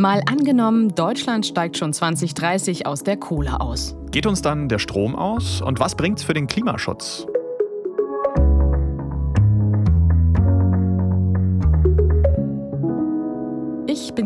Mal 0.00 0.22
angenommen, 0.24 0.94
Deutschland 0.94 1.44
steigt 1.44 1.76
schon 1.76 1.92
2030 1.92 2.86
aus 2.86 3.02
der 3.02 3.18
Kohle 3.18 3.60
aus. 3.60 3.94
Geht 4.10 4.24
uns 4.24 4.40
dann 4.40 4.70
der 4.70 4.78
Strom 4.78 5.14
aus? 5.14 5.60
Und 5.60 5.78
was 5.78 5.94
bringt's 5.94 6.22
für 6.22 6.32
den 6.32 6.46
Klimaschutz? 6.46 7.26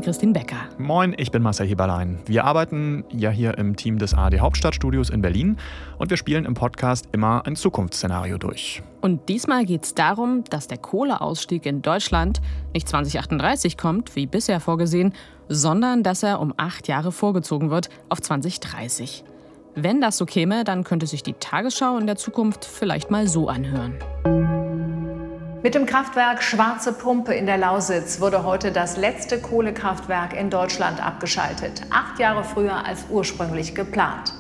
Christine 0.04 0.34
Becker. 0.34 0.68
Moin, 0.76 1.14
ich 1.16 1.30
bin 1.30 1.42
Marcel 1.42 1.66
Heberlein. 1.66 2.18
Wir 2.26 2.44
arbeiten 2.44 3.04
ja 3.10 3.30
hier 3.30 3.56
im 3.56 3.74
Team 3.74 3.98
des 3.98 4.12
ARD 4.12 4.38
Hauptstadtstudios 4.38 5.08
in 5.08 5.22
Berlin 5.22 5.56
und 5.96 6.10
wir 6.10 6.18
spielen 6.18 6.44
im 6.44 6.52
Podcast 6.52 7.08
immer 7.12 7.46
ein 7.46 7.56
Zukunftsszenario 7.56 8.36
durch. 8.36 8.82
Und 9.00 9.30
diesmal 9.30 9.64
geht 9.64 9.84
es 9.84 9.94
darum, 9.94 10.44
dass 10.50 10.68
der 10.68 10.76
Kohleausstieg 10.76 11.64
in 11.64 11.80
Deutschland 11.80 12.42
nicht 12.74 12.86
2038 12.86 13.78
kommt, 13.78 14.14
wie 14.14 14.26
bisher 14.26 14.60
vorgesehen, 14.60 15.14
sondern 15.48 16.02
dass 16.02 16.22
er 16.22 16.38
um 16.38 16.52
acht 16.58 16.86
Jahre 16.86 17.10
vorgezogen 17.10 17.70
wird 17.70 17.88
auf 18.10 18.20
2030. 18.20 19.24
Wenn 19.74 20.02
das 20.02 20.18
so 20.18 20.26
käme, 20.26 20.64
dann 20.64 20.84
könnte 20.84 21.06
sich 21.06 21.22
die 21.22 21.32
Tagesschau 21.32 21.96
in 21.96 22.06
der 22.06 22.16
Zukunft 22.16 22.66
vielleicht 22.66 23.10
mal 23.10 23.26
so 23.26 23.48
anhören. 23.48 23.94
Mit 25.64 25.74
dem 25.74 25.86
Kraftwerk 25.86 26.42
Schwarze 26.42 26.92
Pumpe 26.92 27.32
in 27.32 27.46
der 27.46 27.56
Lausitz 27.56 28.20
wurde 28.20 28.44
heute 28.44 28.70
das 28.70 28.98
letzte 28.98 29.40
Kohlekraftwerk 29.40 30.38
in 30.38 30.50
Deutschland 30.50 31.02
abgeschaltet, 31.02 31.80
acht 31.88 32.18
Jahre 32.18 32.44
früher 32.44 32.84
als 32.84 33.06
ursprünglich 33.08 33.74
geplant. 33.74 34.34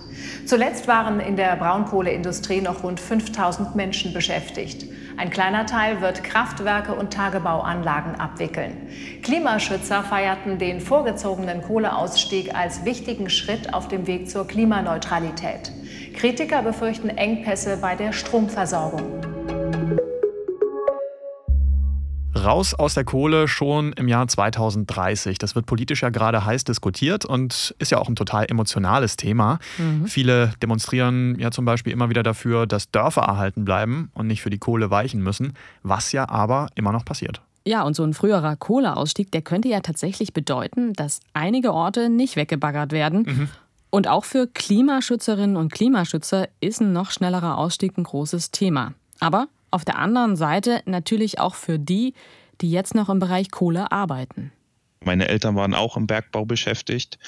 Zuletzt 0.44 0.86
waren 0.86 1.20
in 1.20 1.36
der 1.36 1.56
Braunkohleindustrie 1.56 2.60
noch 2.60 2.82
rund 2.82 3.00
5000 3.00 3.74
Menschen 3.74 4.12
beschäftigt. 4.12 4.84
Ein 5.16 5.30
kleiner 5.30 5.64
Teil 5.64 6.02
wird 6.02 6.22
Kraftwerke 6.24 6.92
und 6.92 7.14
Tagebauanlagen 7.14 8.16
abwickeln. 8.16 8.76
Klimaschützer 9.22 10.02
feierten 10.02 10.58
den 10.58 10.78
vorgezogenen 10.78 11.62
Kohleausstieg 11.62 12.54
als 12.54 12.84
wichtigen 12.84 13.30
Schritt 13.30 13.72
auf 13.72 13.88
dem 13.88 14.06
Weg 14.06 14.28
zur 14.28 14.46
Klimaneutralität. 14.46 15.72
Kritiker 16.14 16.60
befürchten 16.60 17.08
Engpässe 17.08 17.78
bei 17.78 17.96
der 17.96 18.12
Stromversorgung. 18.12 19.33
Raus 22.44 22.74
aus 22.74 22.94
der 22.94 23.04
Kohle 23.04 23.48
schon 23.48 23.92
im 23.94 24.06
Jahr 24.06 24.28
2030. 24.28 25.38
Das 25.38 25.54
wird 25.54 25.66
politisch 25.66 26.02
ja 26.02 26.10
gerade 26.10 26.44
heiß 26.44 26.64
diskutiert 26.64 27.24
und 27.24 27.74
ist 27.78 27.90
ja 27.90 27.98
auch 27.98 28.08
ein 28.08 28.16
total 28.16 28.46
emotionales 28.50 29.16
Thema. 29.16 29.58
Mhm. 29.78 30.06
Viele 30.06 30.52
demonstrieren 30.62 31.38
ja 31.38 31.50
zum 31.50 31.64
Beispiel 31.64 31.92
immer 31.92 32.10
wieder 32.10 32.22
dafür, 32.22 32.66
dass 32.66 32.90
Dörfer 32.90 33.22
erhalten 33.22 33.64
bleiben 33.64 34.10
und 34.14 34.26
nicht 34.26 34.42
für 34.42 34.50
die 34.50 34.58
Kohle 34.58 34.90
weichen 34.90 35.22
müssen, 35.22 35.54
was 35.82 36.12
ja 36.12 36.28
aber 36.28 36.68
immer 36.74 36.92
noch 36.92 37.04
passiert. 37.04 37.40
Ja, 37.66 37.82
und 37.82 37.96
so 37.96 38.04
ein 38.04 38.12
früherer 38.12 38.56
Kohleausstieg, 38.56 39.32
der 39.32 39.40
könnte 39.40 39.68
ja 39.68 39.80
tatsächlich 39.80 40.34
bedeuten, 40.34 40.92
dass 40.92 41.20
einige 41.32 41.72
Orte 41.72 42.10
nicht 42.10 42.36
weggebaggert 42.36 42.92
werden. 42.92 43.22
Mhm. 43.26 43.48
Und 43.88 44.08
auch 44.08 44.24
für 44.24 44.48
Klimaschützerinnen 44.48 45.56
und 45.56 45.72
Klimaschützer 45.72 46.48
ist 46.60 46.80
ein 46.80 46.92
noch 46.92 47.10
schnellerer 47.10 47.56
Ausstieg 47.56 47.96
ein 47.96 48.04
großes 48.04 48.50
Thema. 48.50 48.92
Aber 49.20 49.46
auf 49.74 49.84
der 49.84 49.98
anderen 49.98 50.36
Seite 50.36 50.82
natürlich 50.86 51.40
auch 51.40 51.56
für 51.56 51.78
die, 51.78 52.14
die 52.60 52.70
jetzt 52.70 52.94
noch 52.94 53.08
im 53.08 53.18
Bereich 53.18 53.50
Kohle 53.50 53.90
arbeiten. 53.90 54.52
Meine 55.04 55.28
Eltern 55.28 55.56
waren 55.56 55.74
auch 55.74 55.96
im 55.96 56.06
Bergbau 56.06 56.44
beschäftigt 56.44 57.18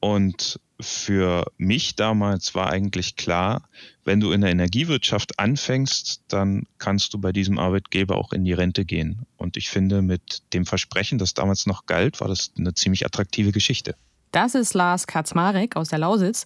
und 0.00 0.60
für 0.80 1.50
mich 1.56 1.96
damals 1.96 2.54
war 2.54 2.70
eigentlich 2.70 3.16
klar, 3.16 3.68
wenn 4.04 4.20
du 4.20 4.30
in 4.30 4.42
der 4.42 4.50
Energiewirtschaft 4.50 5.38
anfängst, 5.38 6.22
dann 6.28 6.64
kannst 6.78 7.14
du 7.14 7.18
bei 7.18 7.32
diesem 7.32 7.58
Arbeitgeber 7.58 8.16
auch 8.16 8.32
in 8.32 8.44
die 8.44 8.52
Rente 8.52 8.84
gehen. 8.84 9.26
Und 9.36 9.56
ich 9.56 9.70
finde, 9.70 10.02
mit 10.02 10.42
dem 10.52 10.66
Versprechen, 10.66 11.18
das 11.18 11.34
damals 11.34 11.66
noch 11.66 11.86
galt, 11.86 12.20
war 12.20 12.28
das 12.28 12.52
eine 12.56 12.74
ziemlich 12.74 13.04
attraktive 13.04 13.50
Geschichte. 13.50 13.96
Das 14.32 14.54
ist 14.54 14.74
Lars 14.74 15.06
Kaczmarek 15.06 15.76
aus 15.76 15.88
der 15.88 15.98
Lausitz. 15.98 16.44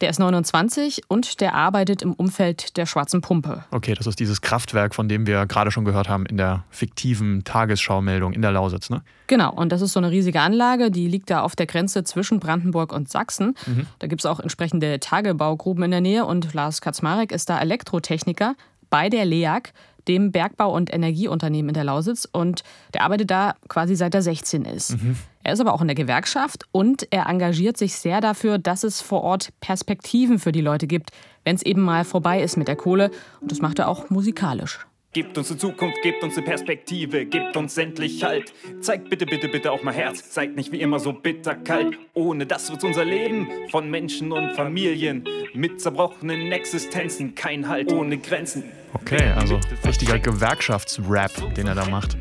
Der 0.00 0.10
ist 0.10 0.18
29 0.18 1.02
und 1.06 1.40
der 1.40 1.54
arbeitet 1.54 2.02
im 2.02 2.12
Umfeld 2.12 2.76
der 2.76 2.86
Schwarzen 2.86 3.20
Pumpe. 3.20 3.64
Okay, 3.70 3.94
das 3.94 4.08
ist 4.08 4.18
dieses 4.18 4.40
Kraftwerk, 4.40 4.96
von 4.96 5.08
dem 5.08 5.28
wir 5.28 5.46
gerade 5.46 5.70
schon 5.70 5.84
gehört 5.84 6.08
haben 6.08 6.26
in 6.26 6.36
der 6.36 6.64
fiktiven 6.70 7.44
Tagesschaumeldung 7.44 8.32
in 8.32 8.42
der 8.42 8.50
Lausitz, 8.50 8.90
ne? 8.90 9.02
Genau, 9.28 9.52
und 9.52 9.70
das 9.70 9.80
ist 9.80 9.92
so 9.92 10.00
eine 10.00 10.10
riesige 10.10 10.40
Anlage, 10.40 10.90
die 10.90 11.06
liegt 11.06 11.30
da 11.30 11.42
auf 11.42 11.54
der 11.54 11.66
Grenze 11.66 12.02
zwischen 12.02 12.40
Brandenburg 12.40 12.92
und 12.92 13.08
Sachsen. 13.08 13.54
Mhm. 13.64 13.86
Da 14.00 14.08
gibt 14.08 14.22
es 14.22 14.26
auch 14.26 14.40
entsprechende 14.40 14.98
Tagebaugruben 14.98 15.84
in 15.84 15.92
der 15.92 16.00
Nähe 16.00 16.26
und 16.26 16.52
Lars 16.52 16.80
Kaczmarek 16.80 17.30
ist 17.30 17.48
da 17.48 17.60
Elektrotechniker 17.60 18.56
bei 18.92 19.08
der 19.08 19.24
LEAG, 19.24 19.72
dem 20.06 20.32
Bergbau- 20.32 20.74
und 20.74 20.92
Energieunternehmen 20.92 21.70
in 21.70 21.74
der 21.74 21.84
Lausitz. 21.84 22.28
Und 22.30 22.62
der 22.92 23.02
arbeitet 23.02 23.30
da 23.30 23.54
quasi 23.68 23.96
seit 23.96 24.14
er 24.14 24.22
16 24.22 24.66
ist. 24.66 25.02
Mhm. 25.02 25.16
Er 25.42 25.54
ist 25.54 25.60
aber 25.60 25.72
auch 25.72 25.80
in 25.80 25.88
der 25.88 25.96
Gewerkschaft 25.96 26.66
und 26.70 27.08
er 27.10 27.26
engagiert 27.26 27.76
sich 27.76 27.96
sehr 27.96 28.20
dafür, 28.20 28.58
dass 28.58 28.84
es 28.84 29.00
vor 29.00 29.22
Ort 29.22 29.52
Perspektiven 29.60 30.38
für 30.38 30.52
die 30.52 30.60
Leute 30.60 30.86
gibt, 30.86 31.10
wenn 31.44 31.56
es 31.56 31.62
eben 31.62 31.80
mal 31.80 32.04
vorbei 32.04 32.42
ist 32.42 32.56
mit 32.56 32.68
der 32.68 32.76
Kohle. 32.76 33.10
Und 33.40 33.50
das 33.50 33.60
macht 33.60 33.78
er 33.78 33.88
auch 33.88 34.10
musikalisch. 34.10 34.86
Gebt 35.14 35.36
uns 35.36 35.50
eine 35.50 35.58
Zukunft, 35.58 36.00
gebt 36.00 36.24
uns 36.24 36.38
eine 36.38 36.46
Perspektive, 36.46 37.26
gebt 37.26 37.54
uns 37.54 37.76
endlich 37.76 38.24
Halt. 38.24 38.54
Zeigt 38.80 39.10
bitte, 39.10 39.26
bitte, 39.26 39.46
bitte 39.48 39.70
auch 39.70 39.82
mal 39.82 39.92
Herz, 39.92 40.32
seid 40.32 40.56
nicht 40.56 40.72
wie 40.72 40.80
immer 40.80 40.98
so 41.00 41.12
bitterkalt. 41.12 41.98
Ohne 42.14 42.46
das 42.46 42.70
wird 42.70 42.82
unser 42.82 43.04
Leben 43.04 43.46
von 43.70 43.90
Menschen 43.90 44.32
und 44.32 44.54
Familien 44.54 45.28
mit 45.52 45.82
zerbrochenen 45.82 46.50
Existenzen 46.50 47.34
kein 47.34 47.68
Halt 47.68 47.92
ohne 47.92 48.16
Grenzen. 48.16 48.64
Okay, 48.94 49.32
also 49.36 49.60
richtiger 49.84 50.18
Gewerkschaftsrap, 50.18 51.54
den 51.56 51.66
er 51.66 51.74
da 51.74 51.84
macht. 51.84 52.16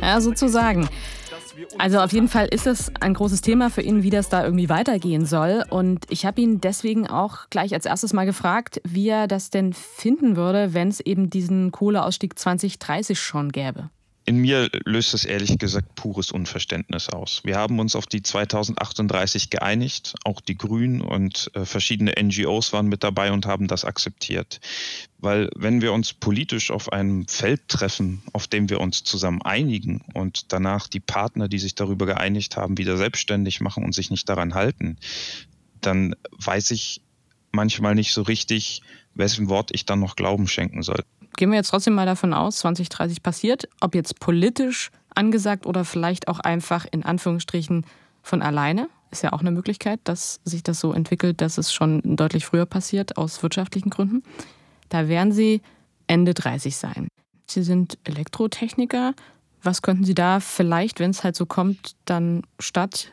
Ja, 0.00 0.20
sozusagen. 0.20 0.88
Also 1.78 2.00
auf 2.00 2.12
jeden 2.12 2.28
Fall 2.28 2.46
ist 2.48 2.66
es 2.66 2.92
ein 3.00 3.14
großes 3.14 3.40
Thema 3.40 3.70
für 3.70 3.82
ihn, 3.82 4.02
wie 4.02 4.10
das 4.10 4.28
da 4.28 4.44
irgendwie 4.44 4.68
weitergehen 4.68 5.26
soll. 5.26 5.64
Und 5.70 6.06
ich 6.08 6.26
habe 6.26 6.40
ihn 6.40 6.60
deswegen 6.60 7.06
auch 7.06 7.50
gleich 7.50 7.74
als 7.74 7.86
erstes 7.86 8.12
mal 8.12 8.26
gefragt, 8.26 8.80
wie 8.84 9.08
er 9.08 9.26
das 9.26 9.50
denn 9.50 9.72
finden 9.72 10.36
würde, 10.36 10.74
wenn 10.74 10.88
es 10.88 11.00
eben 11.00 11.30
diesen 11.30 11.72
Kohleausstieg 11.72 12.38
2030 12.38 13.18
schon 13.18 13.50
gäbe. 13.50 13.90
In 14.28 14.40
mir 14.42 14.68
löst 14.84 15.14
es 15.14 15.24
ehrlich 15.24 15.56
gesagt 15.56 15.94
pures 15.94 16.32
Unverständnis 16.32 17.08
aus. 17.08 17.40
Wir 17.44 17.56
haben 17.56 17.78
uns 17.78 17.96
auf 17.96 18.04
die 18.04 18.20
2038 18.20 19.48
geeinigt, 19.48 20.16
auch 20.22 20.42
die 20.42 20.58
Grünen 20.58 21.00
und 21.00 21.50
äh, 21.54 21.64
verschiedene 21.64 22.12
NGOs 22.22 22.74
waren 22.74 22.88
mit 22.88 23.02
dabei 23.02 23.32
und 23.32 23.46
haben 23.46 23.68
das 23.68 23.86
akzeptiert. 23.86 24.60
Weil 25.16 25.48
wenn 25.56 25.80
wir 25.80 25.94
uns 25.94 26.12
politisch 26.12 26.70
auf 26.70 26.92
einem 26.92 27.26
Feld 27.26 27.68
treffen, 27.68 28.20
auf 28.34 28.46
dem 28.46 28.68
wir 28.68 28.80
uns 28.80 29.02
zusammen 29.02 29.40
einigen 29.40 30.02
und 30.12 30.52
danach 30.52 30.88
die 30.88 31.00
Partner, 31.00 31.48
die 31.48 31.58
sich 31.58 31.74
darüber 31.74 32.04
geeinigt 32.04 32.58
haben, 32.58 32.76
wieder 32.76 32.98
selbstständig 32.98 33.62
machen 33.62 33.82
und 33.82 33.94
sich 33.94 34.10
nicht 34.10 34.28
daran 34.28 34.52
halten, 34.52 34.98
dann 35.80 36.14
weiß 36.32 36.72
ich 36.72 37.00
manchmal 37.50 37.94
nicht 37.94 38.12
so 38.12 38.20
richtig, 38.20 38.82
wessen 39.14 39.48
Wort 39.48 39.70
ich 39.72 39.86
dann 39.86 40.00
noch 40.00 40.16
Glauben 40.16 40.48
schenken 40.48 40.82
soll 40.82 41.02
gehen 41.38 41.50
wir 41.50 41.56
jetzt 41.56 41.70
trotzdem 41.70 41.94
mal 41.94 42.04
davon 42.04 42.34
aus, 42.34 42.58
2030 42.58 43.22
passiert, 43.22 43.68
ob 43.80 43.94
jetzt 43.94 44.18
politisch 44.20 44.90
angesagt 45.14 45.66
oder 45.66 45.84
vielleicht 45.84 46.28
auch 46.28 46.40
einfach 46.40 46.84
in 46.90 47.04
Anführungsstrichen 47.04 47.86
von 48.22 48.42
alleine. 48.42 48.88
Ist 49.10 49.22
ja 49.22 49.32
auch 49.32 49.40
eine 49.40 49.52
Möglichkeit, 49.52 50.00
dass 50.04 50.40
sich 50.44 50.62
das 50.64 50.80
so 50.80 50.92
entwickelt, 50.92 51.40
dass 51.40 51.56
es 51.56 51.72
schon 51.72 52.02
deutlich 52.16 52.44
früher 52.44 52.66
passiert 52.66 53.16
aus 53.16 53.42
wirtschaftlichen 53.42 53.88
Gründen. 53.88 54.22
Da 54.88 55.08
werden 55.08 55.32
Sie 55.32 55.62
Ende 56.08 56.34
30 56.34 56.76
sein. 56.76 57.08
Sie 57.46 57.62
sind 57.62 57.98
Elektrotechniker. 58.04 59.14
Was 59.62 59.80
könnten 59.80 60.04
Sie 60.04 60.14
da 60.14 60.40
vielleicht, 60.40 60.98
wenn 60.98 61.12
es 61.12 61.22
halt 61.22 61.36
so 61.36 61.46
kommt, 61.46 61.94
dann 62.04 62.42
statt 62.58 63.12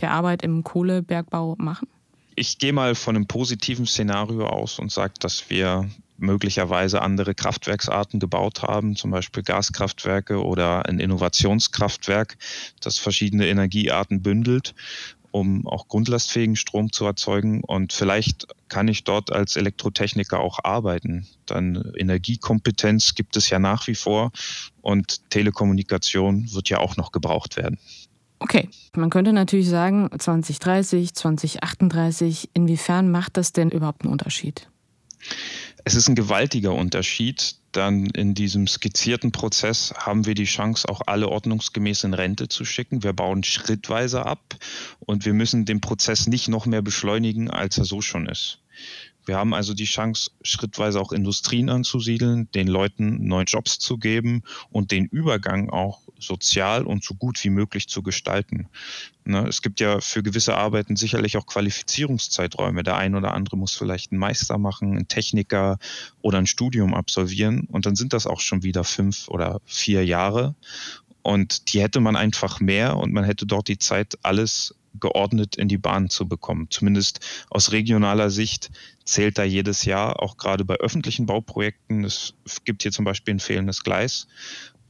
der 0.00 0.10
Arbeit 0.10 0.42
im 0.42 0.64
Kohlebergbau 0.64 1.56
machen? 1.58 1.86
Ich 2.34 2.58
gehe 2.58 2.72
mal 2.72 2.94
von 2.94 3.14
einem 3.14 3.26
positiven 3.26 3.84
Szenario 3.84 4.46
aus 4.46 4.78
und 4.78 4.90
sage, 4.90 5.14
dass 5.20 5.50
wir 5.50 5.88
möglicherweise 6.22 7.02
andere 7.02 7.34
Kraftwerksarten 7.34 8.20
gebaut 8.20 8.62
haben, 8.62 8.96
zum 8.96 9.10
Beispiel 9.10 9.42
Gaskraftwerke 9.42 10.42
oder 10.42 10.86
ein 10.86 10.98
Innovationskraftwerk, 10.98 12.36
das 12.80 12.98
verschiedene 12.98 13.46
Energiearten 13.48 14.22
bündelt, 14.22 14.74
um 15.32 15.66
auch 15.66 15.88
grundlastfähigen 15.88 16.56
Strom 16.56 16.92
zu 16.92 17.04
erzeugen. 17.04 17.62
Und 17.64 17.92
vielleicht 17.92 18.46
kann 18.68 18.88
ich 18.88 19.04
dort 19.04 19.32
als 19.32 19.56
Elektrotechniker 19.56 20.40
auch 20.40 20.60
arbeiten. 20.62 21.26
Dann 21.46 21.92
Energiekompetenz 21.96 23.14
gibt 23.14 23.36
es 23.36 23.50
ja 23.50 23.58
nach 23.58 23.86
wie 23.86 23.94
vor 23.94 24.30
und 24.80 25.28
Telekommunikation 25.30 26.52
wird 26.52 26.68
ja 26.68 26.78
auch 26.78 26.96
noch 26.96 27.12
gebraucht 27.12 27.56
werden. 27.56 27.78
Okay, 28.38 28.68
man 28.96 29.08
könnte 29.08 29.32
natürlich 29.32 29.68
sagen, 29.68 30.10
2030, 30.16 31.14
2038, 31.14 32.50
inwiefern 32.54 33.10
macht 33.10 33.36
das 33.36 33.52
denn 33.52 33.70
überhaupt 33.70 34.02
einen 34.02 34.12
Unterschied? 34.12 34.68
Es 35.84 35.94
ist 35.94 36.08
ein 36.08 36.14
gewaltiger 36.14 36.74
Unterschied. 36.74 37.56
Dann 37.72 38.06
in 38.06 38.34
diesem 38.34 38.66
skizzierten 38.66 39.32
Prozess 39.32 39.94
haben 39.96 40.26
wir 40.26 40.34
die 40.34 40.44
Chance, 40.44 40.88
auch 40.88 41.00
alle 41.06 41.28
ordnungsgemäß 41.28 42.04
in 42.04 42.14
Rente 42.14 42.48
zu 42.48 42.64
schicken. 42.64 43.02
Wir 43.02 43.14
bauen 43.14 43.42
schrittweise 43.42 44.26
ab 44.26 44.56
und 45.00 45.24
wir 45.24 45.32
müssen 45.32 45.64
den 45.64 45.80
Prozess 45.80 46.26
nicht 46.26 46.48
noch 46.48 46.66
mehr 46.66 46.82
beschleunigen, 46.82 47.50
als 47.50 47.78
er 47.78 47.84
so 47.84 48.00
schon 48.00 48.28
ist. 48.28 48.58
Wir 49.24 49.36
haben 49.36 49.54
also 49.54 49.72
die 49.72 49.84
Chance, 49.84 50.32
schrittweise 50.42 51.00
auch 51.00 51.12
Industrien 51.12 51.70
anzusiedeln, 51.70 52.50
den 52.52 52.68
Leuten 52.68 53.26
neue 53.26 53.44
Jobs 53.44 53.78
zu 53.78 53.96
geben 53.96 54.42
und 54.70 54.90
den 54.90 55.06
Übergang 55.06 55.70
auch 55.70 56.02
sozial 56.22 56.84
und 56.86 57.04
so 57.04 57.14
gut 57.14 57.42
wie 57.44 57.50
möglich 57.50 57.88
zu 57.88 58.02
gestalten. 58.02 58.68
Ne, 59.24 59.46
es 59.46 59.62
gibt 59.62 59.80
ja 59.80 60.00
für 60.00 60.22
gewisse 60.22 60.56
Arbeiten 60.56 60.96
sicherlich 60.96 61.36
auch 61.36 61.46
Qualifizierungszeiträume. 61.46 62.82
Der 62.82 62.96
ein 62.96 63.14
oder 63.14 63.34
andere 63.34 63.56
muss 63.56 63.76
vielleicht 63.76 64.12
einen 64.12 64.18
Meister 64.18 64.58
machen, 64.58 64.92
einen 64.92 65.08
Techniker 65.08 65.78
oder 66.22 66.38
ein 66.38 66.46
Studium 66.46 66.94
absolvieren 66.94 67.66
und 67.70 67.86
dann 67.86 67.96
sind 67.96 68.12
das 68.12 68.26
auch 68.26 68.40
schon 68.40 68.62
wieder 68.62 68.84
fünf 68.84 69.28
oder 69.28 69.60
vier 69.64 70.04
Jahre. 70.04 70.54
Und 71.22 71.72
die 71.72 71.80
hätte 71.80 72.00
man 72.00 72.16
einfach 72.16 72.58
mehr 72.60 72.96
und 72.96 73.12
man 73.12 73.24
hätte 73.24 73.46
dort 73.46 73.68
die 73.68 73.78
Zeit, 73.78 74.18
alles 74.22 74.74
geordnet 74.98 75.56
in 75.56 75.68
die 75.68 75.78
Bahn 75.78 76.10
zu 76.10 76.28
bekommen. 76.28 76.66
Zumindest 76.70 77.20
aus 77.50 77.72
regionaler 77.72 78.30
Sicht 78.30 78.70
zählt 79.04 79.38
da 79.38 79.44
jedes 79.44 79.84
Jahr, 79.84 80.22
auch 80.22 80.36
gerade 80.36 80.64
bei 80.64 80.74
öffentlichen 80.76 81.26
Bauprojekten. 81.26 82.04
Es 82.04 82.34
gibt 82.64 82.82
hier 82.82 82.92
zum 82.92 83.04
Beispiel 83.04 83.34
ein 83.34 83.40
fehlendes 83.40 83.82
Gleis, 83.82 84.26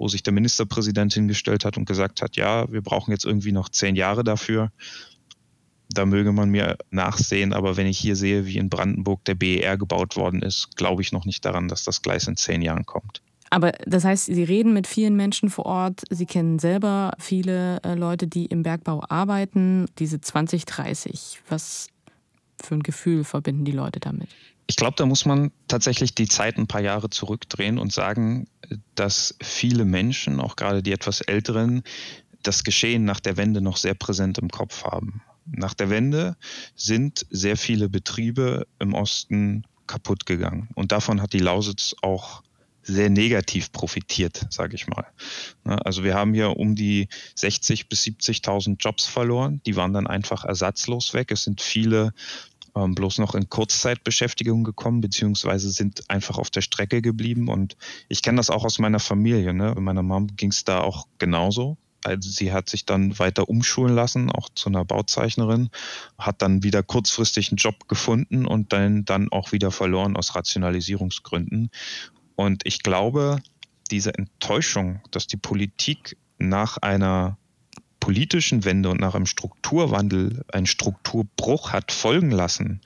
wo 0.02 0.08
sich 0.08 0.24
der 0.24 0.32
Ministerpräsident 0.32 1.14
hingestellt 1.14 1.64
hat 1.64 1.76
und 1.76 1.84
gesagt 1.84 2.22
hat, 2.22 2.34
ja, 2.34 2.70
wir 2.72 2.82
brauchen 2.82 3.12
jetzt 3.12 3.24
irgendwie 3.24 3.52
noch 3.52 3.68
zehn 3.68 3.94
Jahre 3.94 4.24
dafür. 4.24 4.72
Da 5.90 6.06
möge 6.06 6.32
man 6.32 6.50
mir 6.50 6.76
nachsehen, 6.90 7.52
aber 7.52 7.76
wenn 7.76 7.86
ich 7.86 7.98
hier 7.98 8.16
sehe, 8.16 8.44
wie 8.44 8.56
in 8.58 8.68
Brandenburg 8.68 9.24
der 9.26 9.36
BER 9.36 9.78
gebaut 9.78 10.16
worden 10.16 10.42
ist, 10.42 10.76
glaube 10.76 11.02
ich 11.02 11.12
noch 11.12 11.24
nicht 11.24 11.44
daran, 11.44 11.68
dass 11.68 11.84
das 11.84 12.02
Gleis 12.02 12.26
in 12.26 12.36
zehn 12.36 12.62
Jahren 12.62 12.84
kommt. 12.84 13.22
Aber 13.50 13.70
das 13.86 14.02
heißt, 14.02 14.26
Sie 14.26 14.42
reden 14.42 14.72
mit 14.72 14.88
vielen 14.88 15.14
Menschen 15.14 15.50
vor 15.50 15.66
Ort. 15.66 16.02
Sie 16.10 16.26
kennen 16.26 16.58
selber 16.58 17.12
viele 17.20 17.80
äh, 17.84 17.94
Leute, 17.94 18.26
die 18.26 18.46
im 18.46 18.64
Bergbau 18.64 19.04
arbeiten. 19.08 19.86
Diese 20.00 20.20
2030, 20.20 21.42
was 21.48 21.91
für 22.62 22.74
ein 22.74 22.82
Gefühl 22.82 23.24
verbinden 23.24 23.64
die 23.64 23.72
Leute 23.72 24.00
damit? 24.00 24.28
Ich 24.66 24.76
glaube, 24.76 24.94
da 24.96 25.06
muss 25.06 25.24
man 25.24 25.50
tatsächlich 25.68 26.14
die 26.14 26.28
Zeit 26.28 26.56
ein 26.56 26.66
paar 26.66 26.80
Jahre 26.80 27.10
zurückdrehen 27.10 27.78
und 27.78 27.92
sagen, 27.92 28.46
dass 28.94 29.34
viele 29.42 29.84
Menschen, 29.84 30.40
auch 30.40 30.56
gerade 30.56 30.82
die 30.82 30.92
etwas 30.92 31.20
älteren, 31.20 31.82
das 32.42 32.64
Geschehen 32.64 33.04
nach 33.04 33.20
der 33.20 33.36
Wende 33.36 33.60
noch 33.60 33.76
sehr 33.76 33.94
präsent 33.94 34.38
im 34.38 34.48
Kopf 34.48 34.84
haben. 34.84 35.22
Nach 35.46 35.74
der 35.74 35.90
Wende 35.90 36.36
sind 36.76 37.26
sehr 37.30 37.56
viele 37.56 37.88
Betriebe 37.88 38.66
im 38.78 38.94
Osten 38.94 39.64
kaputt 39.86 40.26
gegangen. 40.26 40.68
Und 40.74 40.92
davon 40.92 41.20
hat 41.20 41.32
die 41.32 41.38
Lausitz 41.38 41.94
auch 42.02 42.42
sehr 42.82 43.10
negativ 43.10 43.72
profitiert, 43.72 44.46
sage 44.50 44.74
ich 44.74 44.88
mal. 44.88 45.06
Ne, 45.64 45.84
also 45.84 46.02
wir 46.02 46.14
haben 46.14 46.34
hier 46.34 46.56
um 46.56 46.74
die 46.74 47.08
60 47.36 47.88
bis 47.88 48.02
70.000 48.04 48.76
Jobs 48.78 49.06
verloren. 49.06 49.60
Die 49.66 49.76
waren 49.76 49.92
dann 49.92 50.06
einfach 50.06 50.44
ersatzlos 50.44 51.14
weg. 51.14 51.30
Es 51.30 51.44
sind 51.44 51.60
viele 51.60 52.12
ähm, 52.74 52.94
bloß 52.94 53.18
noch 53.18 53.34
in 53.34 53.48
Kurzzeitbeschäftigung 53.48 54.64
gekommen, 54.64 55.00
beziehungsweise 55.00 55.70
sind 55.70 56.08
einfach 56.10 56.38
auf 56.38 56.50
der 56.50 56.62
Strecke 56.62 57.02
geblieben. 57.02 57.48
Und 57.48 57.76
ich 58.08 58.22
kenne 58.22 58.36
das 58.36 58.50
auch 58.50 58.64
aus 58.64 58.78
meiner 58.78 59.00
Familie. 59.00 59.52
Ne? 59.52 59.74
Meiner 59.78 60.02
Mom 60.02 60.28
ging 60.36 60.50
es 60.50 60.64
da 60.64 60.80
auch 60.80 61.06
genauso. 61.18 61.76
Also 62.04 62.30
sie 62.30 62.52
hat 62.52 62.68
sich 62.68 62.84
dann 62.84 63.18
weiter 63.18 63.48
umschulen 63.48 63.94
lassen, 63.94 64.30
auch 64.30 64.48
zu 64.54 64.68
einer 64.68 64.84
Bauzeichnerin, 64.84 65.70
hat 66.18 66.42
dann 66.42 66.62
wieder 66.64 66.82
kurzfristig 66.82 67.50
einen 67.50 67.58
Job 67.58 67.88
gefunden 67.88 68.44
und 68.44 68.72
dann, 68.72 69.04
dann 69.04 69.30
auch 69.30 69.52
wieder 69.52 69.70
verloren 69.70 70.16
aus 70.16 70.34
Rationalisierungsgründen. 70.34 71.70
Und 72.34 72.66
ich 72.66 72.82
glaube, 72.82 73.40
diese 73.90 74.14
Enttäuschung, 74.14 75.00
dass 75.12 75.28
die 75.28 75.36
Politik 75.36 76.16
nach 76.38 76.78
einer 76.78 77.38
politischen 78.02 78.64
Wende 78.64 78.90
und 78.90 79.00
nach 79.00 79.14
einem 79.14 79.26
Strukturwandel 79.26 80.44
einen 80.52 80.66
Strukturbruch 80.66 81.70
hat 81.70 81.92
folgen 81.92 82.32
lassen, 82.32 82.80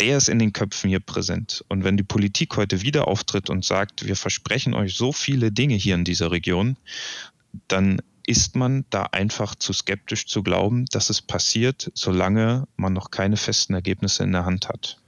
der 0.00 0.16
ist 0.16 0.28
in 0.28 0.38
den 0.38 0.52
Köpfen 0.52 0.88
hier 0.88 1.00
präsent. 1.00 1.64
Und 1.66 1.82
wenn 1.82 1.96
die 1.96 2.04
Politik 2.04 2.56
heute 2.56 2.80
wieder 2.80 3.08
auftritt 3.08 3.50
und 3.50 3.64
sagt, 3.64 4.06
wir 4.06 4.14
versprechen 4.14 4.72
euch 4.72 4.94
so 4.94 5.10
viele 5.10 5.50
Dinge 5.50 5.74
hier 5.74 5.96
in 5.96 6.04
dieser 6.04 6.30
Region, 6.30 6.76
dann 7.66 8.00
ist 8.28 8.54
man 8.54 8.84
da 8.90 9.08
einfach 9.10 9.56
zu 9.56 9.72
skeptisch 9.72 10.26
zu 10.28 10.44
glauben, 10.44 10.86
dass 10.92 11.10
es 11.10 11.20
passiert, 11.20 11.90
solange 11.92 12.68
man 12.76 12.92
noch 12.92 13.10
keine 13.10 13.36
festen 13.36 13.74
Ergebnisse 13.74 14.22
in 14.22 14.30
der 14.30 14.44
Hand 14.44 14.68
hat. 14.68 14.98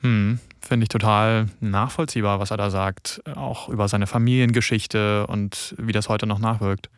Hm, 0.00 0.38
Finde 0.62 0.84
ich 0.84 0.88
total 0.88 1.50
nachvollziehbar, 1.60 2.40
was 2.40 2.52
er 2.52 2.56
da 2.56 2.70
sagt, 2.70 3.20
auch 3.34 3.68
über 3.68 3.86
seine 3.86 4.06
Familiengeschichte 4.06 5.26
und 5.26 5.74
wie 5.76 5.92
das 5.92 6.08
heute 6.08 6.26
noch 6.26 6.38
nachwirkt. 6.38 6.88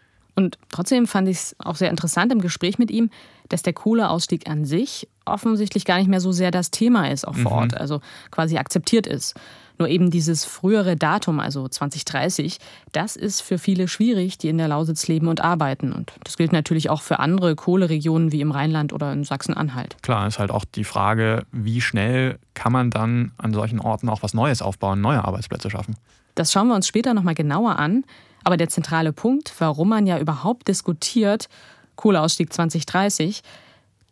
Und 0.40 0.56
trotzdem 0.70 1.06
fand 1.06 1.28
ich 1.28 1.36
es 1.36 1.56
auch 1.58 1.76
sehr 1.76 1.90
interessant 1.90 2.32
im 2.32 2.40
Gespräch 2.40 2.78
mit 2.78 2.90
ihm, 2.90 3.10
dass 3.50 3.60
der 3.60 3.74
Kohleausstieg 3.74 4.48
an 4.48 4.64
sich 4.64 5.06
offensichtlich 5.26 5.84
gar 5.84 5.98
nicht 5.98 6.08
mehr 6.08 6.20
so 6.20 6.32
sehr 6.32 6.50
das 6.50 6.70
Thema 6.70 7.10
ist, 7.10 7.28
auch 7.28 7.36
vor 7.36 7.52
mhm. 7.52 7.58
Ort, 7.58 7.76
also 7.76 8.00
quasi 8.30 8.56
akzeptiert 8.56 9.06
ist. 9.06 9.34
Nur 9.78 9.88
eben 9.88 10.10
dieses 10.10 10.46
frühere 10.46 10.96
Datum, 10.96 11.40
also 11.40 11.68
2030, 11.68 12.58
das 12.92 13.16
ist 13.16 13.42
für 13.42 13.58
viele 13.58 13.86
schwierig, 13.86 14.38
die 14.38 14.48
in 14.48 14.56
der 14.56 14.68
Lausitz 14.68 15.08
leben 15.08 15.28
und 15.28 15.42
arbeiten. 15.42 15.92
Und 15.92 16.12
das 16.24 16.38
gilt 16.38 16.52
natürlich 16.52 16.88
auch 16.88 17.02
für 17.02 17.18
andere 17.18 17.54
Kohleregionen 17.54 18.32
wie 18.32 18.40
im 18.40 18.50
Rheinland 18.50 18.94
oder 18.94 19.12
in 19.12 19.24
Sachsen-Anhalt. 19.24 20.02
Klar, 20.02 20.26
ist 20.26 20.38
halt 20.38 20.50
auch 20.50 20.64
die 20.64 20.84
Frage, 20.84 21.44
wie 21.52 21.82
schnell 21.82 22.38
kann 22.54 22.72
man 22.72 22.90
dann 22.90 23.32
an 23.36 23.52
solchen 23.52 23.78
Orten 23.78 24.08
auch 24.08 24.22
was 24.22 24.32
Neues 24.32 24.62
aufbauen, 24.62 25.02
neue 25.02 25.22
Arbeitsplätze 25.22 25.68
schaffen. 25.68 25.96
Das 26.34 26.50
schauen 26.50 26.68
wir 26.68 26.74
uns 26.74 26.86
später 26.86 27.12
nochmal 27.12 27.34
genauer 27.34 27.78
an. 27.78 28.04
Aber 28.44 28.56
der 28.56 28.68
zentrale 28.68 29.12
Punkt, 29.12 29.52
warum 29.58 29.90
man 29.90 30.06
ja 30.06 30.18
überhaupt 30.18 30.68
diskutiert, 30.68 31.48
Kohleausstieg 31.96 32.52
2030, 32.52 33.42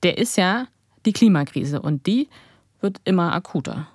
der 0.03 0.19
ist 0.19 0.37
ja 0.37 0.67
die 1.07 1.13
Klimakrise. 1.13 1.81
Und 1.81 2.07
die 2.07 2.29
wird 2.81 3.01
immer 3.05 3.33
akuter. 3.33 3.89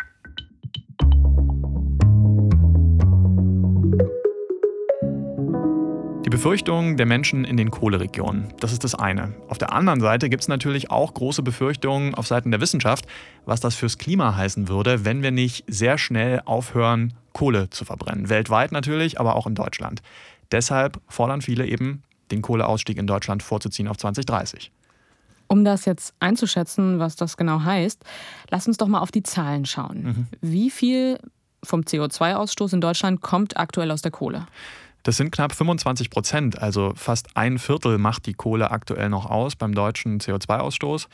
Befürchtungen 6.44 6.98
der 6.98 7.06
Menschen 7.06 7.46
in 7.46 7.56
den 7.56 7.72
Kohleregionen. 7.72 8.54
Das 8.60 8.74
ist 8.74 8.84
das 8.84 8.96
eine. 8.96 9.34
Auf 9.48 9.60
der 9.60 9.72
anderen 9.72 10.02
Seite 10.02 10.28
gibt 10.28 10.44
es 10.44 10.50
natürlich 10.50 10.92
auch 10.92 11.14
große 11.14 11.42
Befürchtungen 11.42 12.16
auf 12.16 12.28
Seiten 12.28 12.52
der 12.52 12.60
Wissenschaft, 12.60 13.06
was 13.46 13.62
das 13.62 13.76
fürs 13.76 13.98
Klima 13.98 14.36
heißen 14.36 14.68
würde, 14.68 15.06
wenn 15.06 15.24
wir 15.24 15.32
nicht 15.32 15.64
sehr 15.68 15.98
schnell 15.98 16.42
aufhören, 16.44 17.14
Kohle 17.32 17.70
zu 17.70 17.86
verbrennen. 17.86 18.28
Weltweit 18.28 18.74
natürlich, 18.74 19.22
aber 19.22 19.38
auch 19.38 19.48
in 19.48 19.56
Deutschland. 19.56 20.02
Deshalb 20.52 21.00
fordern 21.08 21.42
viele 21.42 21.66
eben, 21.66 22.04
den 22.30 22.42
Kohleausstieg 22.42 22.98
in 22.98 23.08
Deutschland 23.08 23.42
vorzuziehen 23.42 23.88
auf 23.88 23.96
2030. 23.96 24.70
Um 25.48 25.64
das 25.64 25.86
jetzt 25.86 26.14
einzuschätzen, 26.20 27.00
was 27.00 27.16
das 27.16 27.38
genau 27.38 27.64
heißt, 27.64 28.04
lass 28.50 28.68
uns 28.68 28.76
doch 28.76 28.88
mal 28.90 29.00
auf 29.00 29.12
die 29.12 29.24
Zahlen 29.24 29.66
schauen. 29.66 30.04
Mhm. 30.04 30.28
Wie 30.42 30.70
viel 30.70 31.20
vom 31.64 31.84
CO2-Ausstoß 31.84 32.74
in 32.74 32.82
Deutschland 32.82 33.22
kommt 33.22 33.56
aktuell 33.56 33.92
aus 33.92 34.02
der 34.02 34.12
Kohle? 34.12 34.46
Das 35.04 35.18
sind 35.18 35.32
knapp 35.32 35.54
25 35.54 36.10
Prozent, 36.10 36.62
also 36.62 36.94
fast 36.96 37.36
ein 37.36 37.60
Viertel 37.60 37.98
macht 37.98 38.26
die 38.26 38.34
Kohle 38.34 38.72
aktuell 38.72 39.10
noch 39.10 39.26
aus 39.26 39.58
beim 39.58 39.76
deutschen 39.76 40.20
CO2-Ausstoß. 40.20 41.08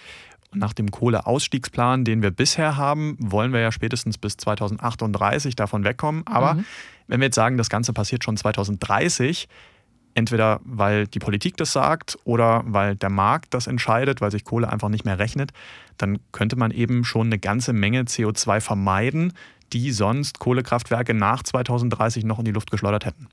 Nach 0.53 0.73
dem 0.73 0.91
Kohleausstiegsplan, 0.91 2.05
den 2.05 2.21
wir 2.21 2.31
bisher 2.31 2.77
haben, 2.77 3.17
wollen 3.19 3.51
wir 3.51 3.59
ja 3.59 3.71
spätestens 3.71 4.17
bis 4.17 4.37
2038 4.37 5.55
davon 5.55 5.83
wegkommen. 5.83 6.25
Aber 6.25 6.55
mhm. 6.55 6.65
wenn 7.07 7.19
wir 7.19 7.25
jetzt 7.25 7.35
sagen, 7.35 7.57
das 7.57 7.69
Ganze 7.69 7.93
passiert 7.93 8.23
schon 8.23 8.37
2030, 8.37 9.47
entweder 10.15 10.59
weil 10.63 11.07
die 11.07 11.19
Politik 11.19 11.57
das 11.57 11.71
sagt 11.71 12.17
oder 12.23 12.63
weil 12.65 12.95
der 12.95 13.09
Markt 13.09 13.53
das 13.53 13.67
entscheidet, 13.67 14.21
weil 14.21 14.31
sich 14.31 14.43
Kohle 14.43 14.71
einfach 14.71 14.89
nicht 14.89 15.05
mehr 15.05 15.19
rechnet, 15.19 15.51
dann 15.97 16.19
könnte 16.31 16.55
man 16.55 16.71
eben 16.71 17.05
schon 17.05 17.27
eine 17.27 17.39
ganze 17.39 17.73
Menge 17.73 18.03
CO2 18.03 18.59
vermeiden, 18.59 19.33
die 19.73 19.91
sonst 19.91 20.39
Kohlekraftwerke 20.39 21.13
nach 21.13 21.43
2030 21.43 22.23
noch 22.23 22.39
in 22.39 22.45
die 22.45 22.51
Luft 22.51 22.71
geschleudert 22.71 23.05
hätten. 23.05 23.27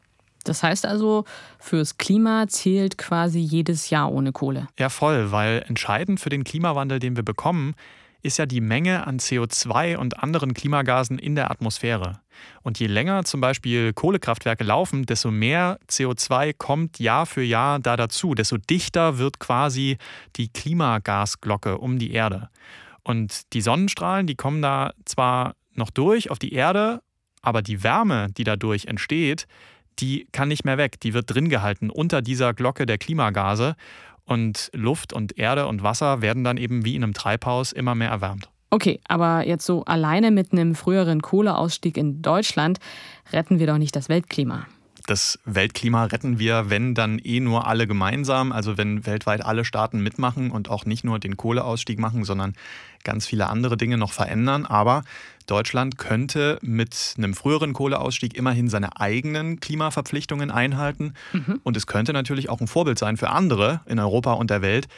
Das 0.48 0.62
heißt 0.62 0.86
also, 0.86 1.24
fürs 1.58 1.98
Klima 1.98 2.46
zählt 2.48 2.98
quasi 2.98 3.38
jedes 3.38 3.90
Jahr 3.90 4.12
ohne 4.12 4.32
Kohle. 4.32 4.68
Ja, 4.78 4.88
voll, 4.88 5.32
weil 5.32 5.64
entscheidend 5.66 6.20
für 6.20 6.30
den 6.30 6.44
Klimawandel, 6.44 6.98
den 6.98 7.16
wir 7.16 7.24
bekommen, 7.24 7.74
ist 8.22 8.38
ja 8.38 8.46
die 8.46 8.60
Menge 8.60 9.06
an 9.06 9.18
CO2 9.18 9.96
und 9.96 10.22
anderen 10.22 10.52
Klimagasen 10.52 11.18
in 11.18 11.36
der 11.36 11.50
Atmosphäre. 11.50 12.20
Und 12.62 12.78
je 12.78 12.86
länger 12.88 13.24
zum 13.24 13.40
Beispiel 13.40 13.92
Kohlekraftwerke 13.92 14.64
laufen, 14.64 15.06
desto 15.06 15.30
mehr 15.30 15.78
CO2 15.88 16.52
kommt 16.56 16.98
Jahr 16.98 17.26
für 17.26 17.42
Jahr 17.42 17.78
da 17.78 17.96
dazu, 17.96 18.34
desto 18.34 18.56
dichter 18.56 19.18
wird 19.18 19.38
quasi 19.38 19.96
die 20.36 20.48
Klimagasglocke 20.48 21.78
um 21.78 21.98
die 21.98 22.12
Erde. 22.12 22.50
Und 23.04 23.52
die 23.52 23.60
Sonnenstrahlen, 23.60 24.26
die 24.26 24.34
kommen 24.34 24.60
da 24.60 24.92
zwar 25.04 25.54
noch 25.74 25.90
durch 25.90 26.30
auf 26.30 26.40
die 26.40 26.52
Erde, 26.52 27.00
aber 27.42 27.62
die 27.62 27.84
Wärme, 27.84 28.26
die 28.36 28.44
dadurch 28.44 28.86
entsteht, 28.86 29.46
die 29.98 30.26
kann 30.32 30.48
nicht 30.48 30.64
mehr 30.64 30.78
weg. 30.78 31.00
Die 31.00 31.14
wird 31.14 31.32
drin 31.32 31.48
gehalten 31.48 31.90
unter 31.90 32.22
dieser 32.22 32.54
Glocke 32.54 32.86
der 32.86 32.98
Klimagase. 32.98 33.76
Und 34.24 34.70
Luft 34.74 35.12
und 35.12 35.38
Erde 35.38 35.66
und 35.66 35.82
Wasser 35.82 36.20
werden 36.20 36.42
dann 36.42 36.56
eben 36.56 36.84
wie 36.84 36.96
in 36.96 37.04
einem 37.04 37.14
Treibhaus 37.14 37.72
immer 37.72 37.94
mehr 37.94 38.10
erwärmt. 38.10 38.48
Okay, 38.70 39.00
aber 39.06 39.46
jetzt 39.46 39.64
so 39.64 39.84
alleine 39.84 40.32
mit 40.32 40.52
einem 40.52 40.74
früheren 40.74 41.22
Kohleausstieg 41.22 41.96
in 41.96 42.22
Deutschland 42.22 42.78
retten 43.32 43.60
wir 43.60 43.66
doch 43.68 43.78
nicht 43.78 43.94
das 43.94 44.08
Weltklima. 44.08 44.66
Das 45.06 45.38
Weltklima 45.44 46.04
retten 46.04 46.38
wir, 46.38 46.68
wenn 46.68 46.94
dann 46.94 47.18
eh 47.18 47.40
nur 47.40 47.66
alle 47.66 47.86
gemeinsam, 47.86 48.52
also 48.52 48.76
wenn 48.76 49.06
weltweit 49.06 49.44
alle 49.44 49.64
Staaten 49.64 50.00
mitmachen 50.00 50.50
und 50.50 50.68
auch 50.68 50.84
nicht 50.84 51.04
nur 51.04 51.18
den 51.18 51.36
Kohleausstieg 51.36 51.98
machen, 51.98 52.24
sondern 52.24 52.54
ganz 53.04 53.26
viele 53.26 53.48
andere 53.48 53.76
Dinge 53.76 53.98
noch 53.98 54.12
verändern. 54.12 54.66
Aber 54.66 55.04
Deutschland 55.46 55.96
könnte 55.96 56.58
mit 56.60 57.14
einem 57.16 57.34
früheren 57.34 57.72
Kohleausstieg 57.72 58.36
immerhin 58.36 58.68
seine 58.68 59.00
eigenen 59.00 59.60
Klimaverpflichtungen 59.60 60.50
einhalten. 60.50 61.14
Mhm. 61.32 61.60
Und 61.62 61.76
es 61.76 61.86
könnte 61.86 62.12
natürlich 62.12 62.48
auch 62.48 62.60
ein 62.60 62.66
Vorbild 62.66 62.98
sein 62.98 63.16
für 63.16 63.30
andere 63.30 63.80
in 63.86 63.98
Europa 63.98 64.32
und 64.32 64.50
der 64.50 64.60
Welt, 64.60 64.88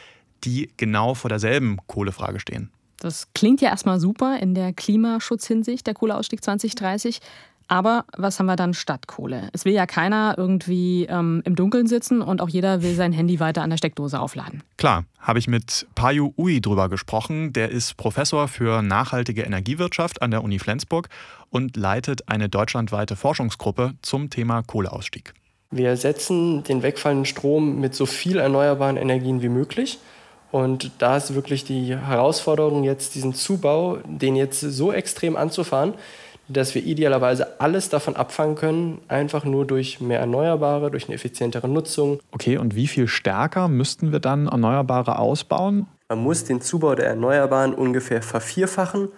die 0.43 0.71
genau 0.77 1.13
vor 1.13 1.29
derselben 1.29 1.77
Kohlefrage 1.87 2.39
stehen. 2.39 2.71
Das 2.99 3.27
klingt 3.33 3.61
ja 3.61 3.69
erstmal 3.69 3.99
super 3.99 4.39
in 4.39 4.53
der 4.55 4.73
Klimaschutzhinsicht, 4.73 5.87
der 5.87 5.93
Kohleausstieg 5.93 6.43
2030. 6.43 7.21
Aber 7.69 8.05
was 8.17 8.39
haben 8.39 8.47
wir 8.47 8.55
dann 8.55 8.73
statt 8.73 9.05
Kohle? 9.05 9.49
Es 9.53 9.63
will 9.63 9.73
ja 9.73 9.85
keiner 9.85 10.33
irgendwie 10.37 11.05
ähm, 11.05 11.43
im 11.45 11.55
Dunkeln 11.55 11.85
sitzen 11.85 12.23
und 12.23 12.41
auch 12.41 12.49
jeder 12.49 12.81
will 12.81 12.95
sein 12.95 13.13
Handy 13.13 13.39
weiter 13.39 13.61
an 13.61 13.69
der 13.69 13.77
Steckdose 13.77 14.19
aufladen. 14.19 14.63
Klar, 14.77 15.05
habe 15.19 15.37
ich 15.37 15.47
mit 15.47 15.85
Payu 15.93 16.33
Ui 16.35 16.61
drüber 16.61 16.89
gesprochen. 16.89 17.53
Der 17.53 17.69
ist 17.69 17.95
Professor 17.95 18.47
für 18.47 18.81
nachhaltige 18.81 19.43
Energiewirtschaft 19.43 20.23
an 20.23 20.31
der 20.31 20.43
Uni 20.43 20.57
Flensburg 20.57 21.09
und 21.51 21.77
leitet 21.77 22.27
eine 22.27 22.49
deutschlandweite 22.49 23.15
Forschungsgruppe 23.15 23.93
zum 24.01 24.31
Thema 24.31 24.63
Kohleausstieg. 24.63 25.35
Wir 25.69 25.89
ersetzen 25.89 26.63
den 26.63 26.81
wegfallenden 26.81 27.25
Strom 27.25 27.79
mit 27.79 27.93
so 27.93 28.07
viel 28.07 28.39
erneuerbaren 28.39 28.97
Energien 28.97 29.43
wie 29.43 29.49
möglich. 29.49 29.99
Und 30.51 30.89
da 30.97 31.17
ist 31.17 31.35
wirklich 31.35 31.63
die 31.63 31.95
Herausforderung, 31.95 32.83
jetzt 32.83 33.13
diesen 33.13 33.35
Zubau, 33.35 33.99
den 34.05 34.35
jetzt 34.35 34.59
so 34.59 34.91
extrem 34.91 35.35
anzufahren, 35.35 35.93
dass 36.49 36.75
wir 36.75 36.83
idealerweise 36.83 37.59
alles 37.61 37.89
davon 37.89 38.15
abfangen 38.15 38.55
können, 38.55 39.01
einfach 39.07 39.45
nur 39.45 39.65
durch 39.65 40.01
mehr 40.01 40.19
Erneuerbare, 40.19 40.91
durch 40.91 41.05
eine 41.05 41.15
effizientere 41.15 41.67
Nutzung. 41.67 42.19
Okay, 42.31 42.57
und 42.57 42.75
wie 42.75 42.87
viel 42.87 43.07
stärker 43.07 43.67
müssten 43.67 44.11
wir 44.11 44.19
dann 44.19 44.47
Erneuerbare 44.47 45.19
ausbauen? 45.19 45.87
Man 46.09 46.19
muss 46.19 46.43
den 46.43 46.59
Zubau 46.59 46.95
der 46.95 47.07
Erneuerbaren 47.07 47.73
ungefähr 47.73 48.21
vervierfachen. 48.21 49.09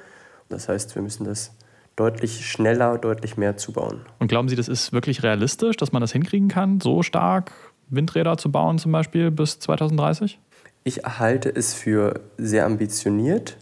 Das 0.50 0.68
heißt, 0.68 0.94
wir 0.96 1.02
müssen 1.02 1.24
das 1.24 1.56
deutlich 1.96 2.46
schneller, 2.50 2.98
deutlich 2.98 3.38
mehr 3.38 3.58
zubauen. 3.58 4.02
Und 4.20 4.28
glauben 4.28 4.50
Sie, 4.50 4.56
das 4.56 4.68
ist 4.68 4.92
wirklich 4.92 5.24
realistisch, 5.24 5.78
dass 5.78 5.92
man 5.92 6.02
das 6.02 6.12
hinkriegen 6.12 6.50
kann, 6.50 6.82
so 6.82 7.04
stark 7.04 7.52
Windräder 7.90 8.38
zu 8.38 8.52
bauen 8.52 8.78
zum 8.78 8.92
Beispiel 8.92 9.32
bis 9.32 9.60
2030? 9.60 10.40
Ich 10.84 11.04
halte 11.04 11.50
es 11.50 11.74
für 11.74 12.22
sehr 12.38 12.66
ambitioniert 12.66 13.58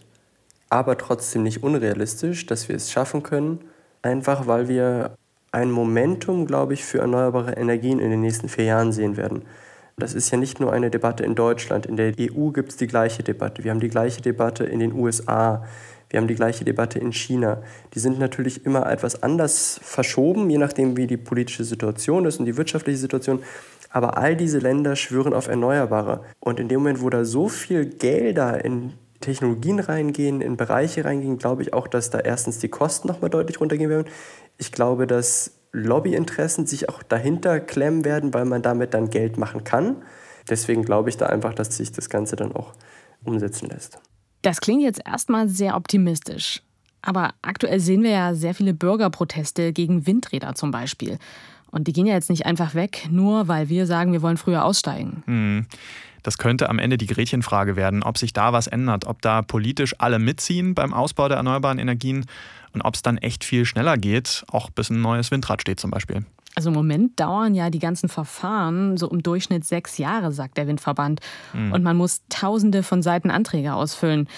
aber 0.70 0.96
trotzdem 0.96 1.42
nicht 1.42 1.62
unrealistisch, 1.62 2.46
dass 2.46 2.68
wir 2.68 2.76
es 2.76 2.90
schaffen 2.90 3.22
können, 3.22 3.60
einfach 4.02 4.46
weil 4.46 4.68
wir 4.68 5.16
ein 5.52 5.70
Momentum, 5.70 6.46
glaube 6.46 6.74
ich, 6.74 6.84
für 6.84 7.00
erneuerbare 7.00 7.52
Energien 7.52 7.98
in 7.98 8.10
den 8.10 8.20
nächsten 8.20 8.48
vier 8.48 8.64
Jahren 8.64 8.92
sehen 8.92 9.16
werden. 9.16 9.42
Das 9.98 10.14
ist 10.14 10.30
ja 10.30 10.38
nicht 10.38 10.60
nur 10.60 10.72
eine 10.72 10.90
Debatte 10.90 11.24
in 11.24 11.34
Deutschland. 11.34 11.86
In 11.86 11.96
der 11.96 12.14
EU 12.18 12.50
gibt 12.50 12.70
es 12.70 12.76
die 12.76 12.86
gleiche 12.86 13.22
Debatte. 13.22 13.64
Wir 13.64 13.72
haben 13.72 13.80
die 13.80 13.88
gleiche 13.88 14.22
Debatte 14.22 14.64
in 14.64 14.78
den 14.78 14.92
USA. 14.92 15.66
Wir 16.08 16.18
haben 16.18 16.28
die 16.28 16.36
gleiche 16.36 16.64
Debatte 16.64 16.98
in 16.98 17.12
China. 17.12 17.62
Die 17.94 17.98
sind 17.98 18.18
natürlich 18.18 18.64
immer 18.64 18.90
etwas 18.90 19.22
anders 19.22 19.78
verschoben, 19.82 20.48
je 20.48 20.58
nachdem, 20.58 20.96
wie 20.96 21.06
die 21.06 21.16
politische 21.16 21.64
Situation 21.64 22.24
ist 22.24 22.38
und 22.38 22.46
die 22.46 22.56
wirtschaftliche 22.56 22.98
Situation. 22.98 23.42
Aber 23.90 24.16
all 24.16 24.36
diese 24.36 24.58
Länder 24.58 24.96
schwören 24.96 25.34
auf 25.34 25.48
Erneuerbare. 25.48 26.24
Und 26.38 26.60
in 26.60 26.68
dem 26.68 26.80
Moment, 26.80 27.02
wo 27.02 27.10
da 27.10 27.24
so 27.24 27.48
viel 27.48 27.84
Gelder 27.84 28.64
in 28.64 28.94
Technologien 29.20 29.80
reingehen, 29.80 30.40
in 30.40 30.56
Bereiche 30.56 31.04
reingehen, 31.04 31.38
glaube 31.38 31.62
ich 31.62 31.72
auch, 31.72 31.88
dass 31.88 32.10
da 32.10 32.18
erstens 32.18 32.58
die 32.58 32.68
Kosten 32.68 33.08
nochmal 33.08 33.30
deutlich 33.30 33.60
runtergehen 33.60 33.90
werden. 33.90 34.08
Ich 34.58 34.72
glaube, 34.72 35.06
dass 35.06 35.58
Lobbyinteressen 35.72 36.66
sich 36.66 36.88
auch 36.88 37.02
dahinter 37.02 37.60
klemmen 37.60 38.04
werden, 38.04 38.34
weil 38.34 38.44
man 38.44 38.62
damit 38.62 38.94
dann 38.94 39.10
Geld 39.10 39.36
machen 39.36 39.64
kann. 39.64 40.02
Deswegen 40.48 40.82
glaube 40.82 41.10
ich 41.10 41.16
da 41.16 41.26
einfach, 41.26 41.54
dass 41.54 41.76
sich 41.76 41.92
das 41.92 42.08
Ganze 42.08 42.36
dann 42.36 42.52
auch 42.52 42.72
umsetzen 43.24 43.68
lässt. 43.68 43.98
Das 44.42 44.60
klingt 44.60 44.82
jetzt 44.82 45.00
erstmal 45.06 45.48
sehr 45.48 45.76
optimistisch. 45.76 46.62
Aber 47.02 47.34
aktuell 47.42 47.80
sehen 47.80 48.02
wir 48.02 48.10
ja 48.10 48.34
sehr 48.34 48.54
viele 48.54 48.74
Bürgerproteste 48.74 49.72
gegen 49.72 50.06
Windräder 50.06 50.54
zum 50.54 50.70
Beispiel. 50.70 51.18
Und 51.70 51.86
die 51.86 51.92
gehen 51.92 52.06
ja 52.06 52.14
jetzt 52.14 52.30
nicht 52.30 52.46
einfach 52.46 52.74
weg, 52.74 53.08
nur 53.10 53.48
weil 53.48 53.68
wir 53.68 53.86
sagen, 53.86 54.12
wir 54.12 54.22
wollen 54.22 54.36
früher 54.36 54.64
aussteigen. 54.64 55.22
Hm. 55.26 55.66
Das 56.22 56.38
könnte 56.38 56.68
am 56.68 56.78
Ende 56.78 56.98
die 56.98 57.06
Gretchenfrage 57.06 57.76
werden, 57.76 58.02
ob 58.02 58.18
sich 58.18 58.32
da 58.32 58.52
was 58.52 58.66
ändert, 58.66 59.06
ob 59.06 59.22
da 59.22 59.42
politisch 59.42 59.94
alle 59.98 60.18
mitziehen 60.18 60.74
beim 60.74 60.92
Ausbau 60.92 61.28
der 61.28 61.38
erneuerbaren 61.38 61.78
Energien 61.78 62.26
und 62.72 62.82
ob 62.82 62.94
es 62.94 63.02
dann 63.02 63.18
echt 63.18 63.44
viel 63.44 63.64
schneller 63.64 63.96
geht, 63.96 64.44
auch 64.50 64.70
bis 64.70 64.90
ein 64.90 65.00
neues 65.00 65.30
Windrad 65.30 65.60
steht 65.60 65.80
zum 65.80 65.90
Beispiel. 65.90 66.24
Also 66.54 66.70
im 66.70 66.74
Moment 66.74 67.18
dauern 67.18 67.54
ja 67.54 67.70
die 67.70 67.78
ganzen 67.78 68.08
Verfahren 68.08 68.96
so 68.96 69.08
im 69.08 69.22
Durchschnitt 69.22 69.64
sechs 69.64 69.98
Jahre, 69.98 70.32
sagt 70.32 70.56
der 70.56 70.66
Windverband. 70.66 71.20
Mhm. 71.52 71.72
Und 71.72 71.82
man 71.82 71.96
muss 71.96 72.22
tausende 72.28 72.82
von 72.82 73.02
Seiten 73.02 73.30
Anträge 73.30 73.74
ausfüllen. 73.74 74.28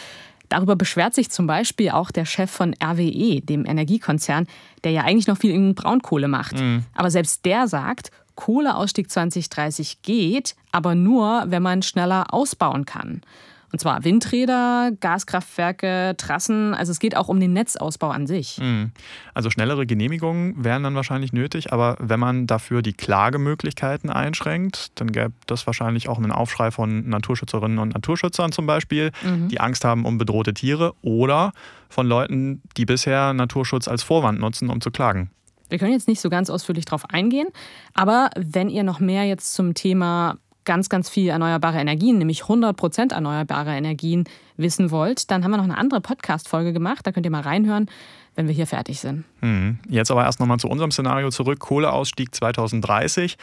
Darüber 0.48 0.76
beschwert 0.76 1.14
sich 1.14 1.30
zum 1.30 1.46
Beispiel 1.46 1.90
auch 1.90 2.10
der 2.10 2.26
Chef 2.26 2.50
von 2.50 2.74
RWE, 2.74 3.40
dem 3.40 3.64
Energiekonzern, 3.64 4.46
der 4.84 4.92
ja 4.92 5.02
eigentlich 5.02 5.26
noch 5.26 5.38
viel 5.38 5.54
in 5.54 5.74
Braunkohle 5.74 6.28
macht. 6.28 6.60
Mhm. 6.60 6.84
Aber 6.94 7.10
selbst 7.10 7.46
der 7.46 7.68
sagt, 7.68 8.10
Kohleausstieg 8.34 9.10
2030 9.10 10.02
geht, 10.02 10.54
aber 10.70 10.94
nur, 10.94 11.44
wenn 11.48 11.62
man 11.62 11.82
schneller 11.82 12.32
ausbauen 12.32 12.84
kann. 12.84 13.22
Und 13.72 13.78
zwar 13.78 14.04
Windräder, 14.04 14.92
Gaskraftwerke, 15.00 16.14
Trassen. 16.18 16.74
Also 16.74 16.92
es 16.92 16.98
geht 16.98 17.16
auch 17.16 17.28
um 17.28 17.40
den 17.40 17.54
Netzausbau 17.54 18.10
an 18.10 18.26
sich. 18.26 18.58
Mhm. 18.58 18.92
Also 19.32 19.48
schnellere 19.48 19.86
Genehmigungen 19.86 20.62
wären 20.62 20.82
dann 20.82 20.94
wahrscheinlich 20.94 21.32
nötig, 21.32 21.72
aber 21.72 21.96
wenn 21.98 22.20
man 22.20 22.46
dafür 22.46 22.82
die 22.82 22.92
Klagemöglichkeiten 22.92 24.10
einschränkt, 24.10 25.00
dann 25.00 25.10
gäbe 25.10 25.32
das 25.46 25.66
wahrscheinlich 25.66 26.10
auch 26.10 26.18
einen 26.18 26.32
Aufschrei 26.32 26.70
von 26.70 27.08
Naturschützerinnen 27.08 27.78
und 27.78 27.94
Naturschützern 27.94 28.52
zum 28.52 28.66
Beispiel, 28.66 29.10
mhm. 29.22 29.48
die 29.48 29.58
Angst 29.58 29.86
haben 29.86 30.04
um 30.04 30.18
bedrohte 30.18 30.52
Tiere 30.52 30.92
oder 31.00 31.52
von 31.88 32.06
Leuten, 32.06 32.60
die 32.76 32.84
bisher 32.84 33.32
Naturschutz 33.32 33.88
als 33.88 34.02
Vorwand 34.02 34.38
nutzen, 34.38 34.68
um 34.68 34.82
zu 34.82 34.90
klagen. 34.90 35.30
Wir 35.73 35.79
können 35.79 35.93
jetzt 35.93 36.07
nicht 36.07 36.21
so 36.21 36.29
ganz 36.29 36.50
ausführlich 36.50 36.85
darauf 36.85 37.09
eingehen, 37.09 37.49
aber 37.95 38.29
wenn 38.37 38.69
ihr 38.69 38.83
noch 38.83 39.00
mehr 39.00 39.25
jetzt 39.25 39.55
zum 39.55 39.73
Thema 39.73 40.37
ganz, 40.64 40.88
ganz 40.88 41.09
viel 41.09 41.29
erneuerbare 41.29 41.79
Energien, 41.79 42.19
nämlich 42.19 42.43
100 42.43 42.76
Prozent 42.76 43.12
erneuerbare 43.12 43.75
Energien 43.75 44.25
wissen 44.57 44.91
wollt, 44.91 45.31
dann 45.31 45.43
haben 45.43 45.50
wir 45.50 45.57
noch 45.57 45.64
eine 45.64 45.79
andere 45.79 46.00
Podcast-Folge 46.00 46.73
gemacht. 46.73 47.07
Da 47.07 47.12
könnt 47.12 47.26
ihr 47.26 47.33
mal 47.33 47.41
reinhören, 47.41 47.87
wenn 48.35 48.47
wir 48.47 48.55
hier 48.55 48.67
fertig 48.67 49.00
sind. 49.00 49.25
Hm. 49.41 49.79
Jetzt 49.88 50.11
aber 50.11 50.25
erst 50.25 50.41
nochmal 50.41 50.59
zu 50.59 50.69
unserem 50.69 50.91
Szenario 50.91 51.31
zurück. 51.31 51.59
Kohleausstieg 51.59 52.35
2030. 52.35 53.37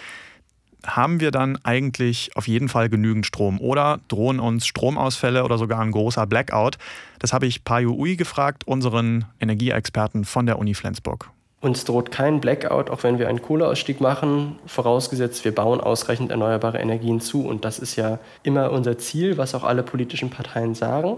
Haben 0.85 1.19
wir 1.19 1.31
dann 1.31 1.57
eigentlich 1.63 2.31
auf 2.35 2.47
jeden 2.47 2.69
Fall 2.69 2.89
genügend 2.89 3.25
Strom 3.25 3.59
oder 3.59 3.99
drohen 4.07 4.39
uns 4.39 4.65
Stromausfälle 4.65 5.43
oder 5.43 5.57
sogar 5.57 5.79
ein 5.81 5.91
großer 5.91 6.25
Blackout? 6.25 6.77
Das 7.17 7.33
habe 7.33 7.47
ich 7.47 7.65
Payu 7.65 7.91
Ui 7.95 8.15
gefragt, 8.15 8.65
unseren 8.65 9.25
Energieexperten 9.41 10.23
von 10.23 10.45
der 10.45 10.57
Uni 10.57 10.75
Flensburg. 10.75 11.31
Uns 11.61 11.83
droht 11.83 12.09
kein 12.09 12.39
Blackout, 12.39 12.89
auch 12.89 13.03
wenn 13.03 13.19
wir 13.19 13.27
einen 13.27 13.41
Kohleausstieg 13.41 13.99
machen, 13.99 14.57
vorausgesetzt 14.65 15.43
wir 15.43 15.53
bauen 15.53 15.81
ausreichend 15.81 16.31
erneuerbare 16.31 16.79
Energien 16.79 17.19
zu. 17.19 17.45
Und 17.45 17.65
das 17.65 17.79
ist 17.79 17.97
ja 17.97 18.19
immer 18.43 18.71
unser 18.71 18.97
Ziel, 18.97 19.37
was 19.37 19.53
auch 19.53 19.65
alle 19.65 19.83
politischen 19.83 20.29
Parteien 20.29 20.73
sagen. 20.73 21.17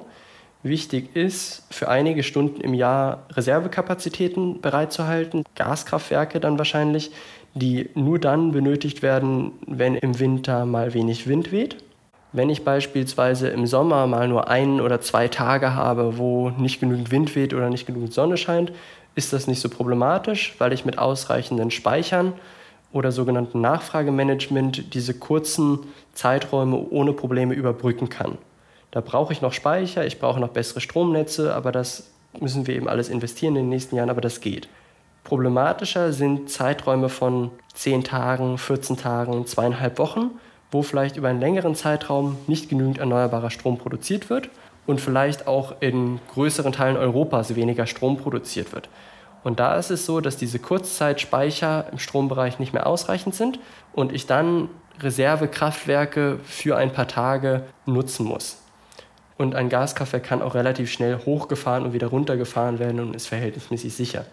Wichtig 0.64 1.16
ist, 1.16 1.64
für 1.70 1.90
einige 1.90 2.24
Stunden 2.24 2.62
im 2.62 2.74
Jahr 2.74 3.24
Reservekapazitäten 3.32 4.62
bereitzuhalten, 4.62 5.44
Gaskraftwerke 5.56 6.40
dann 6.40 6.58
wahrscheinlich, 6.58 7.12
die 7.54 7.90
nur 7.94 8.18
dann 8.18 8.52
benötigt 8.52 9.04
werden, 9.04 9.52
wenn 9.68 9.96
im 9.96 10.20
Winter 10.20 10.66
mal 10.66 10.94
wenig 10.96 11.28
Wind 11.28 11.52
weht. 11.52 11.78
Wenn 12.34 12.50
ich 12.50 12.64
beispielsweise 12.64 13.50
im 13.50 13.68
Sommer 13.68 14.08
mal 14.08 14.28
nur 14.28 14.48
ein 14.48 14.80
oder 14.80 15.02
zwei 15.02 15.28
Tage 15.28 15.76
habe, 15.76 16.18
wo 16.18 16.50
nicht 16.50 16.80
genügend 16.80 17.12
Wind 17.12 17.36
weht 17.36 17.54
oder 17.54 17.70
nicht 17.70 17.86
genügend 17.86 18.14
Sonne 18.14 18.38
scheint, 18.38 18.72
ist 19.16 19.34
das 19.34 19.48
nicht 19.48 19.62
so 19.62 19.70
problematisch, 19.70 20.56
weil 20.58 20.74
ich 20.74 20.86
mit 20.86 20.98
ausreichenden 20.98 21.72
Speichern 21.72 22.34
oder 22.94 23.12
sogenannten 23.12 23.62
Nachfragemanagement 23.62 24.94
diese 24.94 25.14
kurzen 25.14 25.80
Zeiträume 26.14 26.78
ohne 26.90 27.14
Probleme 27.14 27.54
überbrücken 27.54 28.10
kann. 28.10 28.38
Da 28.92 29.00
brauche 29.02 29.32
ich 29.32 29.42
noch 29.42 29.54
Speicher, 29.54 30.06
ich 30.06 30.20
brauche 30.20 30.40
noch 30.40 30.50
bessere 30.50 30.82
Stromnetze, 30.82 31.54
aber 31.56 31.72
das 31.72 32.12
müssen 32.40 32.68
wir 32.68 32.76
eben 32.76 32.90
alles 32.90 33.10
investieren 33.10 33.56
in 33.56 33.64
den 33.64 33.70
nächsten 33.70 33.96
Jahren, 33.96 34.10
aber 34.10 34.22
das 34.22 34.42
geht. 34.42 34.68
Problematischer 35.24 36.12
sind 36.12 36.50
Zeiträume 36.50 37.08
von 37.08 37.52
10 37.74 38.04
Tagen, 38.04 38.58
14 38.58 38.98
Tagen, 38.98 39.46
zweieinhalb 39.46 39.98
Wochen, 40.00 40.32
wo 40.72 40.82
vielleicht 40.82 41.16
über 41.16 41.30
einen 41.30 41.40
längeren 41.40 41.76
Zeitraum 41.76 42.38
nicht 42.48 42.70
genügend 42.70 42.98
erneuerbarer 42.98 43.52
Strom 43.52 43.78
produziert 43.78 44.30
wird 44.30 44.50
und 44.86 45.02
vielleicht 45.02 45.48
auch 45.48 45.76
in 45.80 46.20
größeren 46.34 46.72
Teilen 46.72 46.98
Europas 46.98 47.56
weniger 47.56 47.86
Strom 47.86 48.18
produziert 48.18 48.74
wird. 48.74 48.90
Und 49.44 49.60
da 49.60 49.76
ist 49.76 49.90
es 49.90 50.06
so, 50.06 50.22
dass 50.22 50.38
diese 50.38 50.60
Kurzzeitspeicher 50.60 51.88
im 51.92 51.98
Strombereich 51.98 52.60
nicht 52.60 52.74
mehr 52.74 52.88
ausreichend 52.88 53.36
sind 53.36 53.60
und 53.94 54.12
ich 54.12 54.28
dann 54.28 54.70
Reservekraftwerke 55.00 56.40
für 56.44 56.78
ein 56.78 56.94
paar 56.94 57.08
Tage 57.08 57.64
nutzen 57.86 58.26
muss. 58.26 58.58
Und 59.38 59.56
ein 59.56 59.70
Gaskraftwerk 59.70 60.24
kann 60.24 60.44
auch 60.44 60.54
relativ 60.54 60.92
schnell 60.92 61.18
hochgefahren 61.26 61.86
und 61.86 61.94
wieder 61.94 62.08
runtergefahren 62.08 62.78
werden 62.78 63.00
und 63.00 63.16
ist 63.16 63.28
verhältnismäßig 63.28 63.96
sicher. 63.96 64.26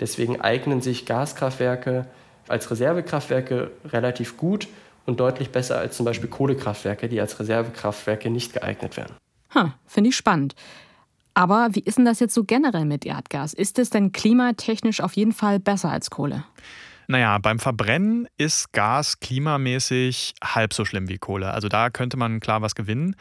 Deswegen 0.00 0.40
eignen 0.40 0.80
sich 0.80 1.04
Gaskraftwerke 1.04 2.06
als 2.48 2.70
Reservekraftwerke 2.70 3.70
relativ 3.84 4.38
gut 4.38 4.66
und 5.04 5.20
deutlich 5.20 5.50
besser 5.50 5.78
als 5.78 5.96
zum 5.96 6.06
Beispiel 6.06 6.30
Kohlekraftwerke, 6.30 7.08
die 7.08 7.20
als 7.20 7.38
Reservekraftwerke 7.38 8.30
nicht 8.30 8.54
geeignet 8.54 8.96
wären. 8.96 9.12
Hm, 9.54 9.72
Finde 9.86 10.10
ich 10.10 10.16
spannend. 10.16 10.54
Aber 11.32 11.68
wie 11.72 11.80
ist 11.80 11.98
denn 11.98 12.04
das 12.04 12.20
jetzt 12.20 12.34
so 12.34 12.44
generell 12.44 12.84
mit 12.84 13.04
Erdgas? 13.04 13.54
Ist 13.54 13.78
es 13.78 13.90
denn 13.90 14.12
klimatechnisch 14.12 15.00
auf 15.00 15.14
jeden 15.14 15.32
Fall 15.32 15.58
besser 15.58 15.90
als 15.90 16.10
Kohle? 16.10 16.44
Naja, 17.08 17.38
beim 17.38 17.58
Verbrennen 17.58 18.28
ist 18.38 18.72
Gas 18.72 19.20
klimamäßig 19.20 20.34
halb 20.42 20.72
so 20.72 20.84
schlimm 20.84 21.08
wie 21.08 21.18
Kohle. 21.18 21.52
Also 21.52 21.68
da 21.68 21.90
könnte 21.90 22.16
man 22.16 22.40
klar 22.40 22.62
was 22.62 22.74
gewinnen. 22.74 23.16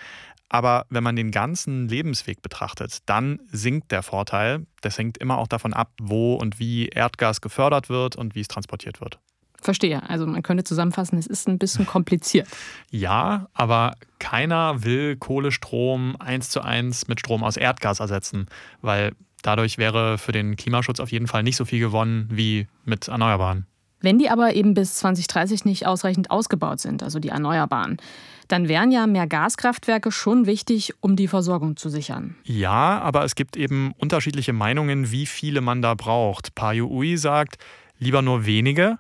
Aber 0.48 0.86
wenn 0.90 1.04
man 1.04 1.16
den 1.16 1.32
ganzen 1.32 1.90
Lebensweg 1.90 2.44
betrachtet, 2.44 3.00
dann 3.08 3.40
sinkt 3.52 3.92
der 3.92 4.04
Vorteil. 4.04 4.68
Das 4.82 5.00
hängt 5.00 5.18
immer 5.18 5.40
auch 5.40 5.48
davon 5.48 5.74
ab, 5.74 5.92
wo 6.00 6.36
und 6.36 6.60
wie 6.60 6.90
Erdgas 6.90 7.42
gefördert 7.42 7.90
wird 7.90 8.16
und 8.16 8.36
wie 8.36 8.42
es 8.42 8.48
transportiert 8.48 9.02
wird. 9.02 9.20
Verstehe. 9.64 10.08
Also 10.10 10.28
man 10.28 10.44
könnte 10.44 10.64
zusammenfassen, 10.64 11.18
es 11.18 11.28
ist 11.28 11.48
ein 11.48 11.58
bisschen 11.58 11.86
kompliziert. 11.86 12.48
ja, 12.92 13.48
aber 13.54 13.94
keiner 14.20 14.84
will 14.84 15.16
Kohlestrom 15.16 16.16
eins 16.20 16.50
zu 16.50 16.62
eins 16.62 17.08
mit 17.08 17.20
Strom 17.20 17.44
aus 17.44 17.58
Erdgas 17.58 18.00
ersetzen, 18.00 18.48
weil 18.82 19.14
dadurch 19.42 19.78
wäre 19.78 20.18
für 20.18 20.32
den 20.32 20.56
Klimaschutz 20.56 21.00
auf 21.00 21.12
jeden 21.12 21.28
Fall 21.28 21.44
nicht 21.44 21.56
so 21.56 21.66
viel 21.66 21.80
gewonnen 21.80 22.28
wie 22.32 22.68
mit 22.86 23.08
Erneuerbaren. 23.08 23.66
Wenn 24.02 24.20
die 24.20 24.30
aber 24.30 24.54
eben 24.54 24.74
bis 24.74 24.96
2030 24.96 25.64
nicht 25.64 25.88
ausreichend 25.88 26.30
ausgebaut 26.30 26.82
sind, 26.82 27.02
also 27.02 27.20
die 27.20 27.30
Erneuerbaren, 27.30 27.98
dann 28.50 28.68
wären 28.68 28.92
ja 28.92 29.08
mehr 29.08 29.28
Gaskraftwerke 29.28 30.12
schon 30.12 30.46
wichtig, 30.46 30.94
um 31.00 31.16
die 31.16 31.30
Versorgung 31.30 31.78
zu 31.78 31.88
sichern. 31.88 32.36
Ja, 32.44 33.00
aber 33.00 33.24
es 33.24 33.36
gibt 33.36 33.56
eben 33.56 33.94
unterschiedliche 33.98 34.52
Meinungen, 34.52 35.12
wie 35.12 35.26
viele 35.26 35.62
man 35.62 35.82
da 35.82 35.94
braucht. 35.94 36.54
Payu 36.54 36.88
Ui 36.90 37.16
sagt, 37.16 37.58
lieber 37.98 38.22
nur 38.22 38.46
wenige. 38.46 39.00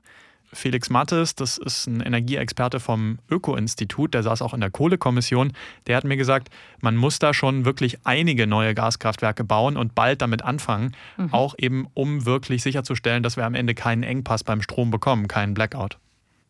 Felix 0.54 0.90
Mattes, 0.90 1.36
das 1.36 1.58
ist 1.58 1.88
ein 1.88 2.02
Energieexperte 2.02 2.80
vom 2.80 3.20
Öko-Institut, 3.30 4.14
der 4.14 4.24
saß 4.24 4.42
auch 4.42 4.54
in 4.54 4.62
der 4.62 4.72
Kohlekommission, 4.72 5.54
der 5.88 5.98
hat 5.98 6.04
mir 6.04 6.18
gesagt, 6.18 6.50
man 6.82 6.96
muss 6.96 7.20
da 7.20 7.34
schon 7.34 7.66
wirklich 7.66 7.98
einige 8.06 8.48
neue 8.48 8.74
Gaskraftwerke 8.74 9.44
bauen 9.44 9.78
und 9.78 9.96
bald 9.96 10.22
damit 10.22 10.44
anfangen, 10.44 10.96
mhm. 11.18 11.34
auch 11.34 11.56
eben 11.58 11.88
um 11.94 12.26
wirklich 12.26 12.64
sicherzustellen, 12.64 13.24
dass 13.24 13.38
wir 13.38 13.46
am 13.46 13.56
Ende 13.56 13.76
keinen 13.76 14.04
Engpass 14.04 14.44
beim 14.44 14.62
Strom 14.62 14.92
bekommen, 14.92 15.28
keinen 15.28 15.54
Blackout. 15.54 15.98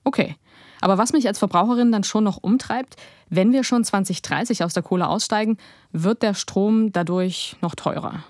Okay. 0.04 0.36
Aber 0.82 0.98
was 0.98 1.14
mich 1.14 1.28
als 1.28 1.40
Verbraucherin 1.40 1.94
dann 1.94 2.04
schon 2.04 2.26
noch 2.26 2.38
umtreibt, 2.38 2.98
wenn 3.30 3.54
wir 3.54 3.64
schon 3.64 3.86
2030 3.86 4.66
aus 4.66 4.74
der 4.74 4.84
Kohle 4.84 5.08
aussteigen, 5.08 5.58
wird 5.94 6.22
der 6.22 6.34
Strom 6.34 6.92
dadurch 6.92 7.56
noch 7.62 7.74
teurer. 7.74 8.24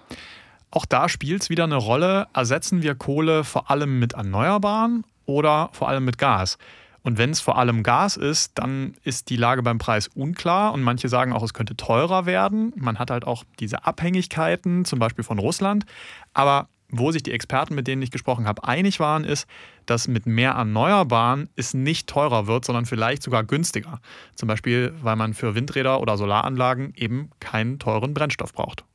Auch 0.69 0.85
da 0.85 1.09
spielt 1.09 1.41
es 1.41 1.49
wieder 1.49 1.63
eine 1.63 1.77
Rolle. 1.77 2.27
Ersetzen 2.33 2.83
wir 2.83 2.93
Kohle 2.93 3.43
vor 3.43 3.71
allem 3.71 3.99
mit 3.99 4.13
Erneuerbaren 4.13 5.03
oder 5.25 5.69
vor 5.73 5.89
allem 5.89 6.05
mit 6.05 6.17
Gas. 6.17 6.57
Und 7.03 7.17
wenn 7.17 7.31
es 7.31 7.41
vor 7.41 7.57
allem 7.57 7.83
Gas 7.83 8.15
ist, 8.15 8.53
dann 8.55 8.95
ist 9.03 9.29
die 9.29 9.35
Lage 9.35 9.61
beim 9.61 9.77
Preis 9.77 10.07
unklar 10.07 10.73
und 10.73 10.81
manche 10.81 11.09
sagen 11.09 11.33
auch, 11.33 11.43
es 11.43 11.53
könnte 11.53 11.75
teurer 11.75 12.25
werden. 12.25 12.71
Man 12.77 12.97
hat 12.97 13.11
halt 13.11 13.27
auch 13.27 13.43
diese 13.59 13.85
Abhängigkeiten, 13.85 14.85
zum 14.85 14.99
Beispiel 14.99 15.25
von 15.25 15.37
Russland. 15.37 15.85
Aber 16.33 16.69
wo 16.95 17.11
sich 17.11 17.23
die 17.23 17.31
Experten, 17.31 17.75
mit 17.75 17.87
denen 17.87 18.01
ich 18.01 18.11
gesprochen 18.11 18.47
habe, 18.47 18.63
einig 18.63 18.99
waren, 18.99 19.25
ist, 19.25 19.47
dass 19.85 20.07
mit 20.07 20.25
mehr 20.25 20.51
Erneuerbaren 20.51 21.49
es 21.55 21.73
nicht 21.73 22.07
teurer 22.07 22.47
wird, 22.47 22.63
sondern 22.63 22.85
vielleicht 22.85 23.23
sogar 23.23 23.43
günstiger. 23.43 23.99
Zum 24.35 24.47
Beispiel, 24.47 24.93
weil 25.01 25.15
man 25.15 25.33
für 25.33 25.55
Windräder 25.55 25.99
oder 25.99 26.17
Solaranlagen 26.17 26.93
eben 26.95 27.31
keinen 27.39 27.79
teuren 27.79 28.13
Brennstoff 28.13 28.53
braucht. 28.53 28.85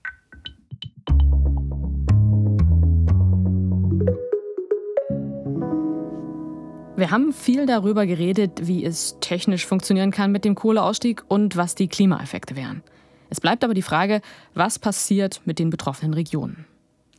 Wir 6.99 7.13
haben 7.13 7.33
viel 7.33 7.65
darüber 7.65 8.07
geredet, 8.07 8.67
wie 8.67 8.85
es 8.85 9.19
technisch 9.21 9.65
funktionieren 9.65 10.11
kann 10.11 10.33
mit 10.33 10.45
dem 10.45 10.57
Kohleausstieg 10.57 11.23
und 11.29 11.55
was 11.55 11.77
die 11.77 11.87
Klimaeffekte 11.87 12.57
wären. 12.57 12.83
Es 13.31 13.41
bleibt 13.41 13.63
aber 13.63 13.73
die 13.73 13.83
Frage, 13.83 14.21
was 14.55 14.81
passiert 14.81 15.41
mit 15.45 15.61
den 15.61 15.71
betroffenen 15.71 16.13
Regionen. 16.13 16.67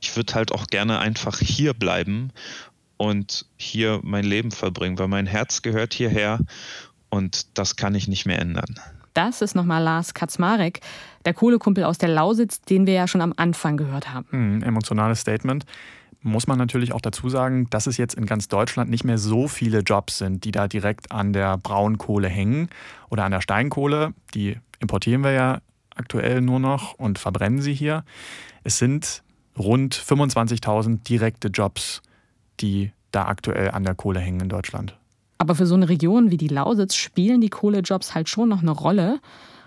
Ich 0.01 0.13
würde 0.17 0.33
halt 0.33 0.51
auch 0.51 0.67
gerne 0.67 0.99
einfach 0.99 1.39
hier 1.39 1.73
bleiben 1.73 2.33
und 2.97 3.45
hier 3.55 4.01
mein 4.03 4.25
Leben 4.25 4.51
verbringen, 4.51 4.99
weil 4.99 5.07
mein 5.07 5.27
Herz 5.27 5.61
gehört 5.61 5.93
hierher 5.93 6.39
und 7.09 7.57
das 7.57 7.77
kann 7.77 7.95
ich 7.95 8.09
nicht 8.09 8.25
mehr 8.25 8.39
ändern. 8.39 8.75
Das 9.13 9.41
ist 9.41 9.55
nochmal 9.55 9.81
Lars 9.81 10.13
Kaczmarek, 10.13 10.81
der 11.23 11.33
Kohlekumpel 11.33 11.85
aus 11.85 11.97
der 11.97 12.09
Lausitz, 12.09 12.59
den 12.59 12.85
wir 12.85 12.95
ja 12.95 13.07
schon 13.07 13.21
am 13.21 13.33
Anfang 13.37 13.77
gehört 13.77 14.13
haben. 14.13 14.27
Hm, 14.31 14.61
emotionales 14.61 15.21
Statement 15.21 15.65
muss 16.21 16.47
man 16.47 16.57
natürlich 16.57 16.91
auch 16.91 17.01
dazu 17.01 17.29
sagen, 17.29 17.69
dass 17.69 17.87
es 17.87 17.97
jetzt 17.97 18.15
in 18.15 18.25
ganz 18.25 18.47
Deutschland 18.47 18.89
nicht 18.89 19.03
mehr 19.03 19.17
so 19.17 19.47
viele 19.47 19.79
Jobs 19.79 20.17
sind, 20.17 20.43
die 20.43 20.51
da 20.51 20.67
direkt 20.67 21.11
an 21.11 21.33
der 21.33 21.57
Braunkohle 21.57 22.27
hängen 22.27 22.69
oder 23.09 23.23
an 23.23 23.31
der 23.31 23.41
Steinkohle. 23.41 24.13
Die 24.33 24.57
importieren 24.79 25.23
wir 25.23 25.31
ja 25.31 25.61
aktuell 25.95 26.41
nur 26.41 26.59
noch 26.59 26.93
und 26.93 27.19
verbrennen 27.19 27.61
sie 27.61 27.73
hier. 27.73 28.03
Es 28.63 28.77
sind 28.77 29.23
rund 29.57 29.95
25.000 29.95 31.03
direkte 31.03 31.49
Jobs, 31.49 32.01
die 32.59 32.91
da 33.11 33.25
aktuell 33.25 33.71
an 33.71 33.83
der 33.83 33.95
Kohle 33.95 34.19
hängen 34.19 34.41
in 34.41 34.49
Deutschland. 34.49 34.97
Aber 35.37 35.55
für 35.55 35.65
so 35.65 35.75
eine 35.75 35.87
Region 35.87 36.31
wie 36.31 36.37
die 36.37 36.49
Lausitz 36.49 36.95
spielen 36.95 37.39
die 37.39 37.49
Kohlejobs 37.49 38.13
halt 38.13 38.27
schon 38.27 38.49
noch 38.49 38.61
eine 38.61 38.71
Rolle, 38.71 39.19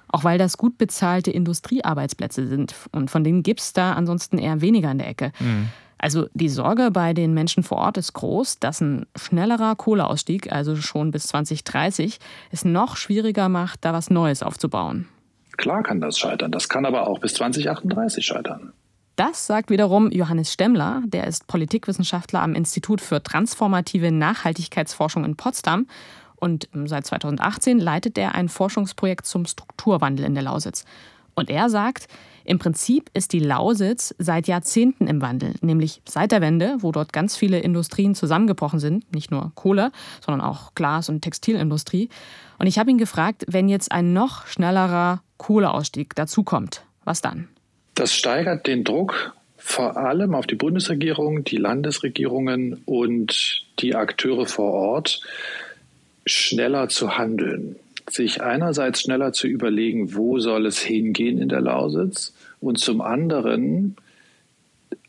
auch 0.08 0.24
weil 0.24 0.36
das 0.36 0.58
gut 0.58 0.76
bezahlte 0.76 1.30
Industriearbeitsplätze 1.30 2.46
sind. 2.46 2.74
Und 2.92 3.10
von 3.10 3.24
denen 3.24 3.42
gibt 3.42 3.60
es 3.60 3.72
da 3.72 3.94
ansonsten 3.94 4.36
eher 4.36 4.60
weniger 4.60 4.90
in 4.90 4.98
der 4.98 5.08
Ecke. 5.08 5.32
Mhm. 5.40 5.68
Also 6.02 6.26
die 6.34 6.48
Sorge 6.48 6.90
bei 6.90 7.14
den 7.14 7.32
Menschen 7.32 7.62
vor 7.62 7.78
Ort 7.78 7.96
ist 7.96 8.12
groß, 8.12 8.58
dass 8.58 8.80
ein 8.80 9.06
schnellerer 9.16 9.76
Kohleausstieg, 9.76 10.50
also 10.52 10.74
schon 10.74 11.12
bis 11.12 11.28
2030, 11.28 12.18
es 12.50 12.64
noch 12.64 12.96
schwieriger 12.96 13.48
macht, 13.48 13.84
da 13.84 13.92
was 13.92 14.10
Neues 14.10 14.42
aufzubauen. 14.42 15.08
Klar 15.56 15.84
kann 15.84 16.00
das 16.00 16.18
scheitern, 16.18 16.50
das 16.50 16.68
kann 16.68 16.86
aber 16.86 17.06
auch 17.06 17.20
bis 17.20 17.34
2038 17.34 18.26
scheitern. 18.26 18.72
Das 19.14 19.46
sagt 19.46 19.70
wiederum 19.70 20.10
Johannes 20.10 20.52
Stemmler, 20.52 21.02
der 21.06 21.28
ist 21.28 21.46
Politikwissenschaftler 21.46 22.42
am 22.42 22.56
Institut 22.56 23.00
für 23.00 23.22
transformative 23.22 24.10
Nachhaltigkeitsforschung 24.10 25.24
in 25.24 25.36
Potsdam 25.36 25.86
und 26.34 26.68
seit 26.86 27.06
2018 27.06 27.78
leitet 27.78 28.18
er 28.18 28.34
ein 28.34 28.48
Forschungsprojekt 28.48 29.24
zum 29.26 29.44
Strukturwandel 29.44 30.26
in 30.26 30.34
der 30.34 30.42
Lausitz. 30.42 30.84
Und 31.34 31.50
er 31.50 31.68
sagt, 31.70 32.08
im 32.44 32.58
Prinzip 32.58 33.10
ist 33.14 33.32
die 33.32 33.38
Lausitz 33.38 34.14
seit 34.18 34.48
Jahrzehnten 34.48 35.06
im 35.06 35.22
Wandel, 35.22 35.54
nämlich 35.60 36.02
seit 36.08 36.32
der 36.32 36.40
Wende, 36.40 36.76
wo 36.80 36.92
dort 36.92 37.12
ganz 37.12 37.36
viele 37.36 37.60
Industrien 37.60 38.14
zusammengebrochen 38.14 38.80
sind, 38.80 39.12
nicht 39.14 39.30
nur 39.30 39.52
Kohle, 39.54 39.92
sondern 40.24 40.46
auch 40.46 40.74
Glas- 40.74 41.08
und 41.08 41.22
Textilindustrie. 41.22 42.08
Und 42.58 42.66
ich 42.66 42.78
habe 42.78 42.90
ihn 42.90 42.98
gefragt, 42.98 43.44
wenn 43.48 43.68
jetzt 43.68 43.92
ein 43.92 44.12
noch 44.12 44.46
schnellerer 44.46 45.22
Kohleausstieg 45.36 46.14
dazukommt, 46.14 46.84
was 47.04 47.20
dann? 47.20 47.48
Das 47.94 48.14
steigert 48.14 48.66
den 48.66 48.84
Druck 48.84 49.34
vor 49.56 49.96
allem 49.96 50.34
auf 50.34 50.48
die 50.48 50.56
Bundesregierung, 50.56 51.44
die 51.44 51.56
Landesregierungen 51.56 52.82
und 52.84 53.64
die 53.78 53.94
Akteure 53.94 54.46
vor 54.46 54.72
Ort, 54.72 55.20
schneller 56.26 56.88
zu 56.88 57.16
handeln 57.16 57.76
sich 58.08 58.42
einerseits 58.42 59.02
schneller 59.02 59.32
zu 59.32 59.46
überlegen, 59.46 60.14
wo 60.14 60.38
soll 60.38 60.66
es 60.66 60.78
hingehen 60.80 61.38
in 61.38 61.48
der 61.48 61.60
Lausitz 61.60 62.34
und 62.60 62.78
zum 62.78 63.00
anderen 63.00 63.96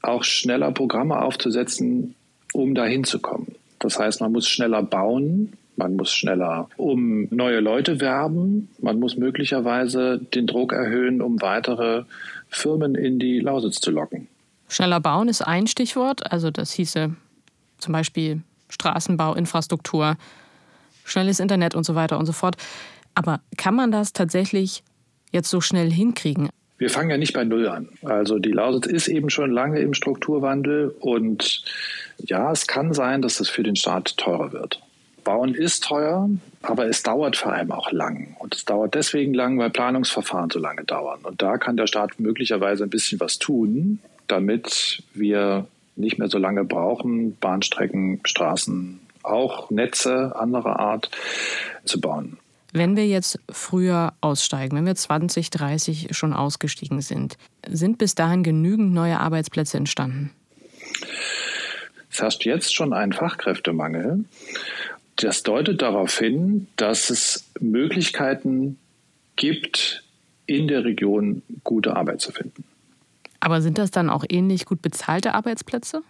auch 0.01 0.23
schneller 0.23 0.71
Programme 0.71 1.21
aufzusetzen, 1.21 2.15
um 2.53 2.75
dahin 2.75 3.03
zu 3.03 3.19
kommen. 3.19 3.55
Das 3.79 3.99
heißt, 3.99 4.21
man 4.21 4.31
muss 4.31 4.47
schneller 4.47 4.83
bauen, 4.83 5.53
man 5.75 5.95
muss 5.95 6.13
schneller 6.13 6.69
um 6.77 7.27
neue 7.31 7.59
Leute 7.59 7.99
werben, 7.99 8.69
man 8.79 8.99
muss 8.99 9.17
möglicherweise 9.17 10.19
den 10.19 10.47
Druck 10.47 10.71
erhöhen, 10.71 11.21
um 11.21 11.41
weitere 11.41 12.03
Firmen 12.49 12.95
in 12.95 13.19
die 13.19 13.39
Lausitz 13.39 13.79
zu 13.79 13.91
locken. 13.91 14.27
Schneller 14.69 14.99
bauen 14.99 15.27
ist 15.27 15.41
ein 15.41 15.67
Stichwort, 15.67 16.31
also 16.31 16.51
das 16.51 16.71
hieße 16.73 17.15
zum 17.77 17.91
Beispiel 17.91 18.41
Straßenbau, 18.69 19.35
Infrastruktur, 19.35 20.17
schnelles 21.05 21.39
Internet 21.39 21.75
und 21.75 21.85
so 21.85 21.95
weiter 21.95 22.17
und 22.17 22.25
so 22.25 22.33
fort. 22.33 22.55
Aber 23.15 23.41
kann 23.57 23.75
man 23.75 23.91
das 23.91 24.13
tatsächlich 24.13 24.83
jetzt 25.31 25.49
so 25.49 25.61
schnell 25.61 25.91
hinkriegen? 25.91 26.49
Wir 26.77 26.89
fangen 26.89 27.11
ja 27.11 27.17
nicht 27.17 27.33
bei 27.33 27.43
Null 27.43 27.67
an. 27.67 27.89
Also 28.03 28.39
die 28.39 28.51
Lausitz 28.51 28.87
ist 28.87 29.07
eben 29.07 29.29
schon 29.29 29.51
lange 29.51 29.79
im 29.79 29.93
Strukturwandel 29.93 30.93
und 30.99 31.63
ja, 32.17 32.51
es 32.51 32.67
kann 32.67 32.93
sein, 32.93 33.21
dass 33.21 33.39
es 33.39 33.49
für 33.49 33.63
den 33.63 33.75
Staat 33.75 34.17
teurer 34.17 34.51
wird. 34.51 34.81
Bauen 35.23 35.55
ist 35.55 35.85
teuer, 35.85 36.29
aber 36.61 36.87
es 36.87 37.03
dauert 37.03 37.37
vor 37.37 37.53
allem 37.53 37.71
auch 37.71 37.91
lang. 37.91 38.35
Und 38.39 38.55
es 38.55 38.65
dauert 38.65 38.95
deswegen 38.95 39.33
lang, 39.33 39.57
weil 39.57 39.69
Planungsverfahren 39.69 40.49
so 40.49 40.59
lange 40.59 40.83
dauern. 40.83 41.21
Und 41.23 41.41
da 41.41 41.57
kann 41.57 41.77
der 41.77 41.87
Staat 41.87 42.19
möglicherweise 42.19 42.83
ein 42.83 42.89
bisschen 42.89 43.19
was 43.19 43.39
tun, 43.39 43.99
damit 44.27 45.03
wir 45.13 45.67
nicht 45.95 46.19
mehr 46.19 46.29
so 46.29 46.37
lange 46.37 46.63
brauchen, 46.63 47.37
Bahnstrecken, 47.37 48.19
Straßen, 48.25 48.99
auch 49.23 49.69
Netze 49.69 50.35
anderer 50.35 50.79
Art 50.79 51.09
zu 51.85 51.99
bauen. 51.99 52.37
Wenn 52.71 52.95
wir 52.95 53.05
jetzt 53.05 53.39
früher 53.51 54.13
aussteigen, 54.19 54.75
wenn 54.75 54.85
wir 54.85 54.95
2030 54.95 56.07
schon 56.11 56.33
ausgestiegen 56.33 57.01
sind, 57.01 57.37
sind 57.67 57.99
bis 57.99 58.15
dahin 58.15 58.41
genügend 58.41 58.93
neue 58.93 59.19
Arbeitsplätze 59.19 59.77
entstanden? 59.77 60.31
Es 62.11 62.21
herrscht 62.21 62.45
jetzt 62.45 62.73
schon 62.73 62.93
ein 62.93 63.13
Fachkräftemangel. 63.13 64.25
Das 65.17 65.43
deutet 65.43 65.81
darauf 65.83 66.17
hin, 66.17 66.67
dass 66.75 67.11
es 67.11 67.45
Möglichkeiten 67.59 68.79
gibt, 69.35 70.03
in 70.45 70.67
der 70.67 70.83
Region 70.83 71.43
gute 71.63 71.95
Arbeit 71.95 72.21
zu 72.21 72.31
finden. 72.31 72.63
Aber 73.39 73.61
sind 73.61 73.77
das 73.77 73.91
dann 73.91 74.09
auch 74.09 74.23
ähnlich 74.29 74.65
gut 74.65 74.81
bezahlte 74.81 75.33
Arbeitsplätze? 75.33 76.01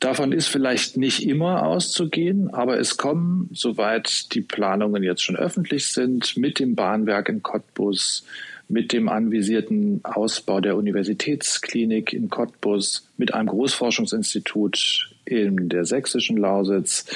Davon 0.00 0.30
ist 0.30 0.46
vielleicht 0.46 0.96
nicht 0.96 1.26
immer 1.26 1.66
auszugehen, 1.66 2.54
aber 2.54 2.78
es 2.78 2.96
kommen, 2.96 3.50
soweit 3.52 4.32
die 4.32 4.42
Planungen 4.42 5.02
jetzt 5.02 5.22
schon 5.22 5.36
öffentlich 5.36 5.88
sind, 5.88 6.36
mit 6.36 6.60
dem 6.60 6.76
Bahnwerk 6.76 7.28
in 7.28 7.42
Cottbus, 7.42 8.24
mit 8.68 8.92
dem 8.92 9.08
anvisierten 9.08 10.00
Ausbau 10.04 10.60
der 10.60 10.76
Universitätsklinik 10.76 12.12
in 12.12 12.28
Cottbus, 12.28 13.08
mit 13.16 13.34
einem 13.34 13.48
Großforschungsinstitut 13.48 15.10
in 15.24 15.68
der 15.68 15.84
sächsischen 15.84 16.36
Lausitz 16.36 17.06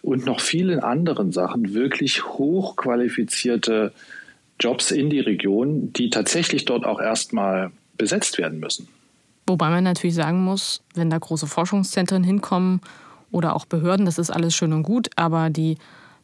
und 0.00 0.24
noch 0.24 0.40
vielen 0.40 0.80
anderen 0.80 1.32
Sachen 1.32 1.74
wirklich 1.74 2.24
hochqualifizierte 2.24 3.92
Jobs 4.58 4.90
in 4.90 5.10
die 5.10 5.20
Region, 5.20 5.92
die 5.92 6.08
tatsächlich 6.08 6.64
dort 6.64 6.86
auch 6.86 7.00
erstmal 7.00 7.72
besetzt 7.98 8.38
werden 8.38 8.58
müssen. 8.58 8.88
Wobei 9.52 9.68
man 9.68 9.84
natürlich 9.84 10.14
sagen 10.14 10.42
muss, 10.42 10.80
wenn 10.94 11.10
da 11.10 11.18
große 11.18 11.46
Forschungszentren 11.46 12.24
hinkommen 12.24 12.80
oder 13.30 13.54
auch 13.54 13.66
Behörden, 13.66 14.06
das 14.06 14.16
ist 14.16 14.30
alles 14.30 14.54
schön 14.54 14.72
und 14.72 14.82
gut, 14.82 15.10
aber 15.14 15.50
die 15.50 15.76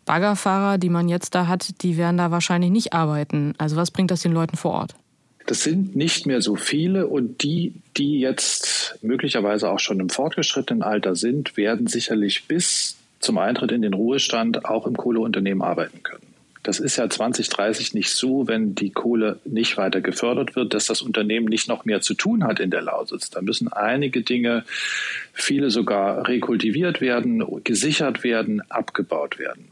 Baggerfahrer, 0.07 0.79
die 0.79 0.89
man 0.89 1.11
jetzt 1.11 1.35
da 1.35 1.47
hat, 1.47 1.83
die 1.83 1.99
werden 1.99 2.17
da 2.17 2.31
wahrscheinlich 2.31 2.71
nicht 2.71 2.95
arbeiten. 2.95 3.53
Also 3.59 3.77
was 3.77 3.91
bringt 3.91 4.11
das 4.11 4.23
den 4.23 4.33
Leuten 4.33 4.57
vor 4.57 4.73
Ort? 4.73 4.95
Das 5.45 5.63
sind 5.63 5.95
nicht 5.95 6.25
mehr 6.25 6.41
so 6.41 6.57
viele 6.57 7.07
und 7.07 7.43
die, 7.43 7.75
die 7.99 8.19
jetzt 8.19 8.97
möglicherweise 9.03 9.69
auch 9.69 9.79
schon 9.79 10.01
im 10.01 10.09
fortgeschrittenen 10.09 10.83
Alter 10.83 11.15
sind, 11.15 11.59
werden 11.59 11.87
sicherlich 11.87 12.49
bis 12.49 12.97
zum 13.21 13.37
Eintritt 13.37 13.73
in 13.73 13.83
den 13.83 13.93
Ruhestand 13.93 14.65
auch 14.65 14.87
im 14.87 14.97
Kohleunternehmen 14.97 15.61
arbeiten 15.61 16.03
können. 16.03 16.28
Das 16.69 16.81
ist 16.81 16.99
ja 16.99 17.09
2030 17.09 17.95
nicht 17.95 18.11
so, 18.11 18.47
wenn 18.47 18.75
die 18.75 18.91
Kohle 18.91 19.41
nicht 19.47 19.79
weiter 19.79 20.03
gefördert 20.03 20.55
wird, 20.55 20.75
dass 20.75 20.85
das 20.85 21.01
Unternehmen 21.01 21.47
nicht 21.47 21.67
noch 21.67 21.87
mehr 21.87 22.03
zu 22.03 22.13
tun 22.13 22.45
hat 22.45 22.61
in 22.61 22.71
der 22.71 22.83
Lausitz. 22.83 23.31
Da 23.31 23.41
müssen 23.41 23.73
einige 23.73 24.21
Dinge, 24.21 24.65
viele 25.33 25.71
sogar 25.71 26.29
rekultiviert 26.29 27.01
werden, 27.01 27.43
gesichert 27.65 28.23
werden, 28.23 28.61
abgebaut 28.71 29.39
werden. 29.39 29.69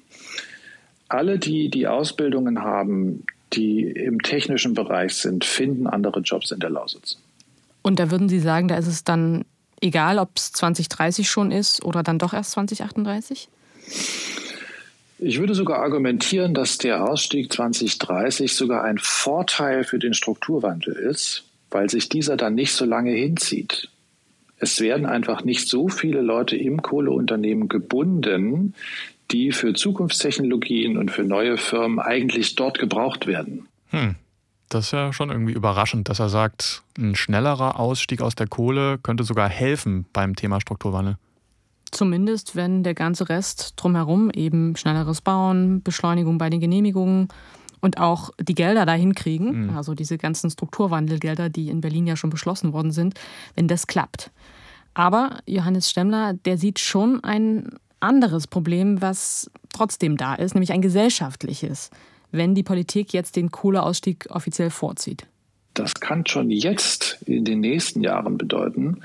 Alle, 1.07 1.39
die 1.39 1.69
die 1.69 1.87
Ausbildungen 1.87 2.63
haben, 2.63 3.27
die 3.53 3.83
im 3.83 4.23
technischen 4.23 4.73
Bereich 4.73 5.17
sind, 5.17 5.45
finden 5.45 5.87
andere 5.87 6.21
Jobs 6.21 6.51
in 6.51 6.61
der 6.61 6.71
Lausitz. 6.71 7.19
Und 7.83 7.99
da 7.99 8.11
würden 8.11 8.31
Sie 8.31 8.41
sagen, 8.41 8.69
da 8.69 8.79
ist 8.79 8.87
es 8.87 9.05
dann 9.05 9.45
egal, 9.83 10.19
ob 10.19 10.31
es 10.37 10.51
2030 10.53 11.29
schon 11.29 11.53
ist 11.53 11.85
oder 11.85 12.03
dann 12.03 12.19
doch 12.19 12.33
erst 12.33 12.53
2038? 12.53 13.51
Ich 15.19 15.39
würde 15.39 15.55
sogar 15.55 15.79
argumentieren, 15.79 16.53
dass 16.53 16.77
der 16.79 17.09
Ausstieg 17.09 17.53
2030 17.53 18.55
sogar 18.55 18.85
ein 18.85 18.99
Vorteil 18.99 19.85
für 19.85 19.99
den 19.99 20.13
Strukturwandel 20.13 20.95
ist, 20.95 21.45
weil 21.71 21.89
sich 21.89 22.09
dieser 22.09 22.37
dann 22.37 22.55
nicht 22.55 22.73
so 22.73 22.85
lange 22.85 23.13
hinzieht. 23.13 23.89
Es 24.59 24.81
werden 24.81 25.07
einfach 25.07 25.45
nicht 25.45 25.69
so 25.69 25.89
viele 25.89 26.21
Leute 26.21 26.57
im 26.57 26.83
Kohleunternehmen 26.83 27.69
gebunden, 27.69 28.75
die 29.31 29.53
für 29.53 29.75
Zukunftstechnologien 29.75 30.97
und 30.97 31.11
für 31.11 31.25
neue 31.25 31.57
Firmen 31.57 31.99
eigentlich 31.99 32.55
dort 32.55 32.79
gebraucht 32.79 33.27
werden. 33.27 33.69
Hm. 33.91 34.17
Das 34.69 34.87
ist 34.87 34.93
ja 34.93 35.13
schon 35.13 35.31
irgendwie 35.31 35.53
überraschend, 35.53 36.09
dass 36.09 36.19
er 36.19 36.29
sagt, 36.29 36.83
ein 36.99 37.15
schnellerer 37.15 37.79
Ausstieg 37.79 38.21
aus 38.21 38.35
der 38.35 38.49
Kohle 38.49 38.99
könnte 38.99 39.23
sogar 39.23 39.49
helfen 39.49 40.07
beim 40.13 40.35
Thema 40.35 40.61
Strukturwandel. 40.61 41.17
Zumindest, 41.93 42.57
wenn 42.57 42.83
der 42.83 42.95
ganze 42.95 43.29
Rest 43.29 43.75
drumherum 43.77 44.31
eben 44.31 44.77
schnelleres 44.77 45.21
Bauen, 45.21 45.83
Beschleunigung 45.83 46.39
bei 46.39 46.51
den 46.51 46.61
Genehmigungen 46.61 47.29
und 47.81 47.99
auch 47.99 48.31
die 48.41 48.55
Gelder 48.55 48.87
dahin 48.87 49.15
kriegen, 49.15 49.67
mhm. 49.67 49.77
also 49.77 49.95
diese 49.95 50.19
ganzen 50.19 50.51
Strukturwandelgelder, 50.51 51.49
die 51.49 51.69
in 51.69 51.81
Berlin 51.81 52.07
ja 52.07 52.17
schon 52.17 52.31
beschlossen 52.31 52.73
worden 52.73 52.91
sind, 52.91 53.15
wenn 53.55 53.69
das 53.69 53.87
klappt. 53.87 54.31
Aber 54.95 55.41
Johannes 55.47 55.91
Stemmler, 55.91 56.33
der 56.33 56.59
sieht 56.59 56.79
schon 56.79 57.23
ein 57.23 57.69
anderes 58.01 58.47
Problem, 58.47 59.03
was 59.03 59.51
trotzdem 59.73 60.17
da 60.17 60.35
ist, 60.35 60.55
nämlich 60.55 60.73
ein 60.73 60.83
gesellschaftliches, 60.83 61.91
wenn 62.33 62.55
die 62.55 62.63
Politik 62.63 63.13
jetzt 63.13 63.37
den 63.37 63.51
Kohleausstieg 63.51 64.27
offiziell 64.31 64.71
vorzieht. 64.71 65.27
Das 65.75 65.95
kann 65.95 66.27
schon 66.27 66.51
jetzt 66.51 67.19
in 67.27 67.45
den 67.45 67.61
nächsten 67.61 68.01
Jahren 68.01 68.39
bedeuten, 68.39 69.03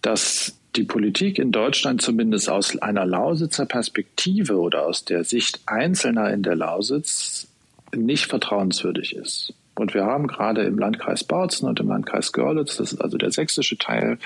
dass 0.00 0.54
die 0.76 0.84
Politik 0.84 1.38
in 1.38 1.52
Deutschland 1.52 2.02
zumindest 2.02 2.48
aus 2.48 2.76
einer 2.78 3.06
Lausitzer 3.06 3.66
Perspektive 3.66 4.58
oder 4.58 4.86
aus 4.86 5.04
der 5.04 5.24
Sicht 5.24 5.60
Einzelner 5.66 6.32
in 6.32 6.42
der 6.42 6.56
Lausitz 6.56 7.48
nicht 7.94 8.26
vertrauenswürdig 8.26 9.14
ist. 9.16 9.54
Und 9.74 9.94
wir 9.94 10.04
haben 10.04 10.26
gerade 10.26 10.62
im 10.62 10.78
Landkreis 10.78 11.24
Bautzen 11.24 11.68
und 11.68 11.80
im 11.80 11.88
Landkreis 11.88 12.32
Görlitz, 12.32 12.76
das 12.76 12.92
ist 12.92 13.00
also 13.00 13.18
der 13.18 13.30
sächsische 13.30 13.76
Teil, 13.76 14.18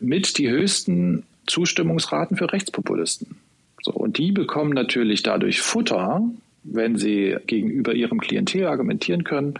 mit 0.00 0.36
die 0.38 0.50
höchsten 0.50 1.24
Zustimmungsraten 1.46 2.36
für 2.36 2.52
Rechtspopulisten. 2.52 3.36
So, 3.82 3.92
und 3.92 4.18
die 4.18 4.32
bekommen 4.32 4.72
natürlich 4.72 5.22
dadurch 5.22 5.60
Futter, 5.60 6.22
wenn 6.64 6.96
sie 6.96 7.36
gegenüber 7.46 7.94
ihrem 7.94 8.20
Klientel 8.20 8.66
argumentieren 8.66 9.24
können, 9.24 9.54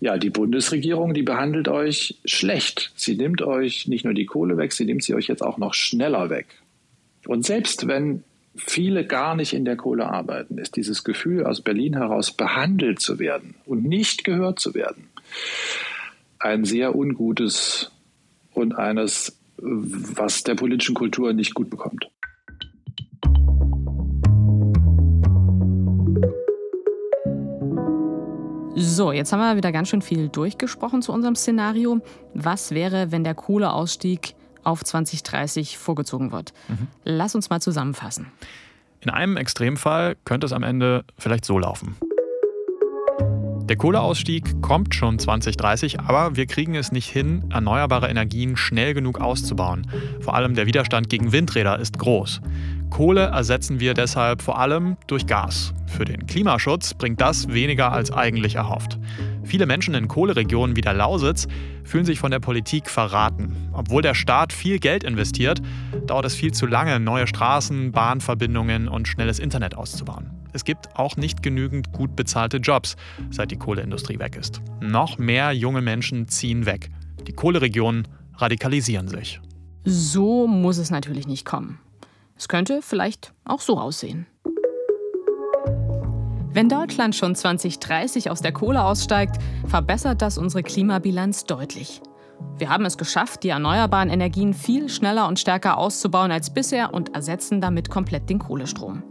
ja, 0.00 0.18
die 0.18 0.30
Bundesregierung, 0.30 1.14
die 1.14 1.22
behandelt 1.22 1.68
euch 1.68 2.18
schlecht. 2.24 2.92
Sie 2.96 3.16
nimmt 3.16 3.42
euch 3.42 3.88
nicht 3.88 4.04
nur 4.04 4.14
die 4.14 4.26
Kohle 4.26 4.56
weg, 4.56 4.72
sie 4.72 4.84
nimmt 4.84 5.02
sie 5.02 5.14
euch 5.14 5.26
jetzt 5.26 5.42
auch 5.42 5.58
noch 5.58 5.74
schneller 5.74 6.30
weg. 6.30 6.46
Und 7.26 7.44
selbst 7.44 7.86
wenn 7.86 8.22
viele 8.56 9.04
gar 9.06 9.34
nicht 9.34 9.52
in 9.52 9.64
der 9.64 9.76
Kohle 9.76 10.06
arbeiten, 10.06 10.58
ist 10.58 10.76
dieses 10.76 11.04
Gefühl 11.04 11.44
aus 11.44 11.60
Berlin 11.60 11.94
heraus 11.94 12.32
behandelt 12.32 13.00
zu 13.00 13.18
werden 13.18 13.54
und 13.64 13.84
nicht 13.84 14.24
gehört 14.24 14.60
zu 14.60 14.74
werden 14.74 15.08
ein 16.38 16.64
sehr 16.64 16.94
ungutes 16.94 17.90
und 18.52 18.76
eines, 18.76 19.36
was 19.58 20.44
der 20.44 20.54
politischen 20.54 20.94
Kultur 20.94 21.32
nicht 21.32 21.54
gut 21.54 21.70
bekommt. 21.70 22.08
So, 28.78 29.10
jetzt 29.10 29.32
haben 29.32 29.40
wir 29.40 29.56
wieder 29.56 29.72
ganz 29.72 29.88
schön 29.88 30.02
viel 30.02 30.28
durchgesprochen 30.28 31.00
zu 31.00 31.10
unserem 31.10 31.34
Szenario. 31.34 32.02
Was 32.34 32.72
wäre, 32.72 33.10
wenn 33.10 33.24
der 33.24 33.34
Kohleausstieg 33.34 34.34
auf 34.64 34.84
2030 34.84 35.78
vorgezogen 35.78 36.30
wird? 36.30 36.52
Mhm. 36.68 36.88
Lass 37.02 37.34
uns 37.34 37.48
mal 37.48 37.60
zusammenfassen. 37.60 38.26
In 39.00 39.08
einem 39.08 39.38
Extremfall 39.38 40.16
könnte 40.26 40.44
es 40.44 40.52
am 40.52 40.62
Ende 40.62 41.06
vielleicht 41.16 41.46
so 41.46 41.58
laufen. 41.58 41.96
Der 43.62 43.76
Kohleausstieg 43.76 44.60
kommt 44.60 44.94
schon 44.94 45.18
2030, 45.18 46.00
aber 46.00 46.36
wir 46.36 46.46
kriegen 46.46 46.74
es 46.74 46.92
nicht 46.92 47.08
hin, 47.08 47.44
erneuerbare 47.50 48.08
Energien 48.08 48.58
schnell 48.58 48.92
genug 48.92 49.22
auszubauen. 49.22 49.90
Vor 50.20 50.34
allem 50.34 50.54
der 50.54 50.66
Widerstand 50.66 51.08
gegen 51.08 51.32
Windräder 51.32 51.78
ist 51.78 51.98
groß. 51.98 52.42
Kohle 52.90 53.22
ersetzen 53.22 53.80
wir 53.80 53.94
deshalb 53.94 54.42
vor 54.42 54.58
allem 54.58 54.96
durch 55.06 55.26
Gas. 55.26 55.74
Für 55.86 56.04
den 56.04 56.26
Klimaschutz 56.26 56.94
bringt 56.94 57.20
das 57.20 57.48
weniger 57.48 57.92
als 57.92 58.10
eigentlich 58.10 58.54
erhofft. 58.54 58.98
Viele 59.44 59.66
Menschen 59.66 59.94
in 59.94 60.08
Kohleregionen 60.08 60.76
wie 60.76 60.80
der 60.80 60.94
Lausitz 60.94 61.46
fühlen 61.84 62.04
sich 62.04 62.18
von 62.18 62.30
der 62.30 62.40
Politik 62.40 62.90
verraten. 62.90 63.70
Obwohl 63.72 64.02
der 64.02 64.14
Staat 64.14 64.52
viel 64.52 64.78
Geld 64.78 65.04
investiert, 65.04 65.60
dauert 66.06 66.24
es 66.26 66.34
viel 66.34 66.52
zu 66.52 66.66
lange, 66.66 66.98
neue 66.98 67.26
Straßen, 67.26 67.92
Bahnverbindungen 67.92 68.88
und 68.88 69.08
schnelles 69.08 69.38
Internet 69.38 69.76
auszubauen. 69.76 70.30
Es 70.52 70.64
gibt 70.64 70.96
auch 70.96 71.16
nicht 71.16 71.42
genügend 71.42 71.92
gut 71.92 72.16
bezahlte 72.16 72.56
Jobs, 72.56 72.96
seit 73.30 73.50
die 73.50 73.58
Kohleindustrie 73.58 74.18
weg 74.18 74.36
ist. 74.36 74.62
Noch 74.80 75.18
mehr 75.18 75.52
junge 75.52 75.82
Menschen 75.82 76.28
ziehen 76.28 76.66
weg. 76.66 76.90
Die 77.26 77.32
Kohleregionen 77.32 78.08
radikalisieren 78.36 79.08
sich. 79.08 79.40
So 79.84 80.46
muss 80.46 80.78
es 80.78 80.90
natürlich 80.90 81.26
nicht 81.26 81.44
kommen. 81.44 81.78
Es 82.36 82.48
könnte 82.48 82.82
vielleicht 82.82 83.32
auch 83.44 83.60
so 83.60 83.78
aussehen. 83.78 84.26
Wenn 86.52 86.68
Deutschland 86.68 87.14
schon 87.14 87.34
2030 87.34 88.30
aus 88.30 88.40
der 88.40 88.52
Kohle 88.52 88.82
aussteigt, 88.84 89.36
verbessert 89.66 90.22
das 90.22 90.38
unsere 90.38 90.62
Klimabilanz 90.62 91.44
deutlich. 91.44 92.00
Wir 92.58 92.70
haben 92.70 92.84
es 92.86 92.96
geschafft, 92.96 93.42
die 93.42 93.50
erneuerbaren 93.50 94.10
Energien 94.10 94.54
viel 94.54 94.88
schneller 94.88 95.28
und 95.28 95.38
stärker 95.38 95.76
auszubauen 95.78 96.30
als 96.30 96.52
bisher 96.52 96.94
und 96.94 97.14
ersetzen 97.14 97.60
damit 97.60 97.90
komplett 97.90 98.30
den 98.30 98.38
Kohlestrom. 98.38 99.02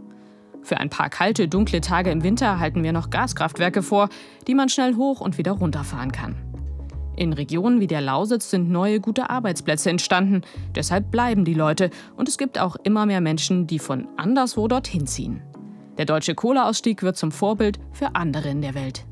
Für 0.62 0.78
ein 0.78 0.90
paar 0.90 1.10
kalte, 1.10 1.46
dunkle 1.46 1.80
Tage 1.80 2.10
im 2.10 2.24
Winter 2.24 2.58
halten 2.58 2.82
wir 2.82 2.92
noch 2.92 3.10
Gaskraftwerke 3.10 3.82
vor, 3.82 4.08
die 4.48 4.54
man 4.54 4.68
schnell 4.68 4.96
hoch 4.96 5.20
und 5.20 5.38
wieder 5.38 5.52
runterfahren 5.52 6.10
kann. 6.10 6.34
In 7.16 7.32
Regionen 7.32 7.80
wie 7.80 7.86
der 7.86 8.02
Lausitz 8.02 8.50
sind 8.50 8.70
neue 8.70 9.00
gute 9.00 9.30
Arbeitsplätze 9.30 9.90
entstanden. 9.90 10.42
Deshalb 10.74 11.10
bleiben 11.10 11.44
die 11.44 11.54
Leute 11.54 11.90
und 12.16 12.28
es 12.28 12.36
gibt 12.36 12.58
auch 12.58 12.76
immer 12.84 13.06
mehr 13.06 13.22
Menschen, 13.22 13.66
die 13.66 13.78
von 13.78 14.06
anderswo 14.16 14.68
dorthin 14.68 15.06
ziehen. 15.06 15.42
Der 15.96 16.04
deutsche 16.04 16.34
Kohleausstieg 16.34 17.02
wird 17.02 17.16
zum 17.16 17.32
Vorbild 17.32 17.78
für 17.92 18.14
andere 18.14 18.50
in 18.50 18.60
der 18.60 18.74
Welt. 18.74 19.06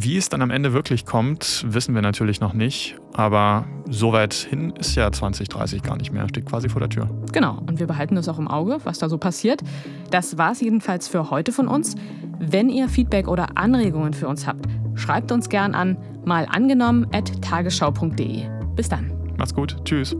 Wie 0.00 0.16
es 0.16 0.28
dann 0.28 0.42
am 0.42 0.50
Ende 0.50 0.72
wirklich 0.72 1.06
kommt, 1.06 1.64
wissen 1.66 1.92
wir 1.92 2.02
natürlich 2.02 2.40
noch 2.40 2.52
nicht. 2.52 2.96
Aber 3.14 3.66
so 3.90 4.12
weit 4.12 4.32
hin 4.32 4.72
ist 4.78 4.94
ja 4.94 5.10
2030 5.10 5.82
gar 5.82 5.96
nicht 5.96 6.12
mehr, 6.12 6.28
steht 6.28 6.46
quasi 6.46 6.68
vor 6.68 6.78
der 6.78 6.88
Tür. 6.88 7.10
Genau, 7.32 7.58
und 7.66 7.80
wir 7.80 7.88
behalten 7.88 8.14
das 8.14 8.28
auch 8.28 8.38
im 8.38 8.46
Auge, 8.46 8.78
was 8.84 9.00
da 9.00 9.08
so 9.08 9.18
passiert. 9.18 9.60
Das 10.12 10.38
war 10.38 10.52
es 10.52 10.60
jedenfalls 10.60 11.08
für 11.08 11.30
heute 11.30 11.50
von 11.50 11.66
uns. 11.66 11.96
Wenn 12.38 12.68
ihr 12.68 12.88
Feedback 12.88 13.26
oder 13.26 13.58
Anregungen 13.58 14.12
für 14.12 14.28
uns 14.28 14.46
habt, 14.46 14.66
schreibt 14.94 15.32
uns 15.32 15.48
gern 15.48 15.74
an 15.74 15.96
mal 16.24 16.46
angenommen 16.48 17.08
at 17.12 17.42
tagesschau.de. 17.42 18.44
Bis 18.76 18.88
dann. 18.88 19.10
Macht's 19.36 19.54
gut. 19.54 19.84
Tschüss. 19.84 20.14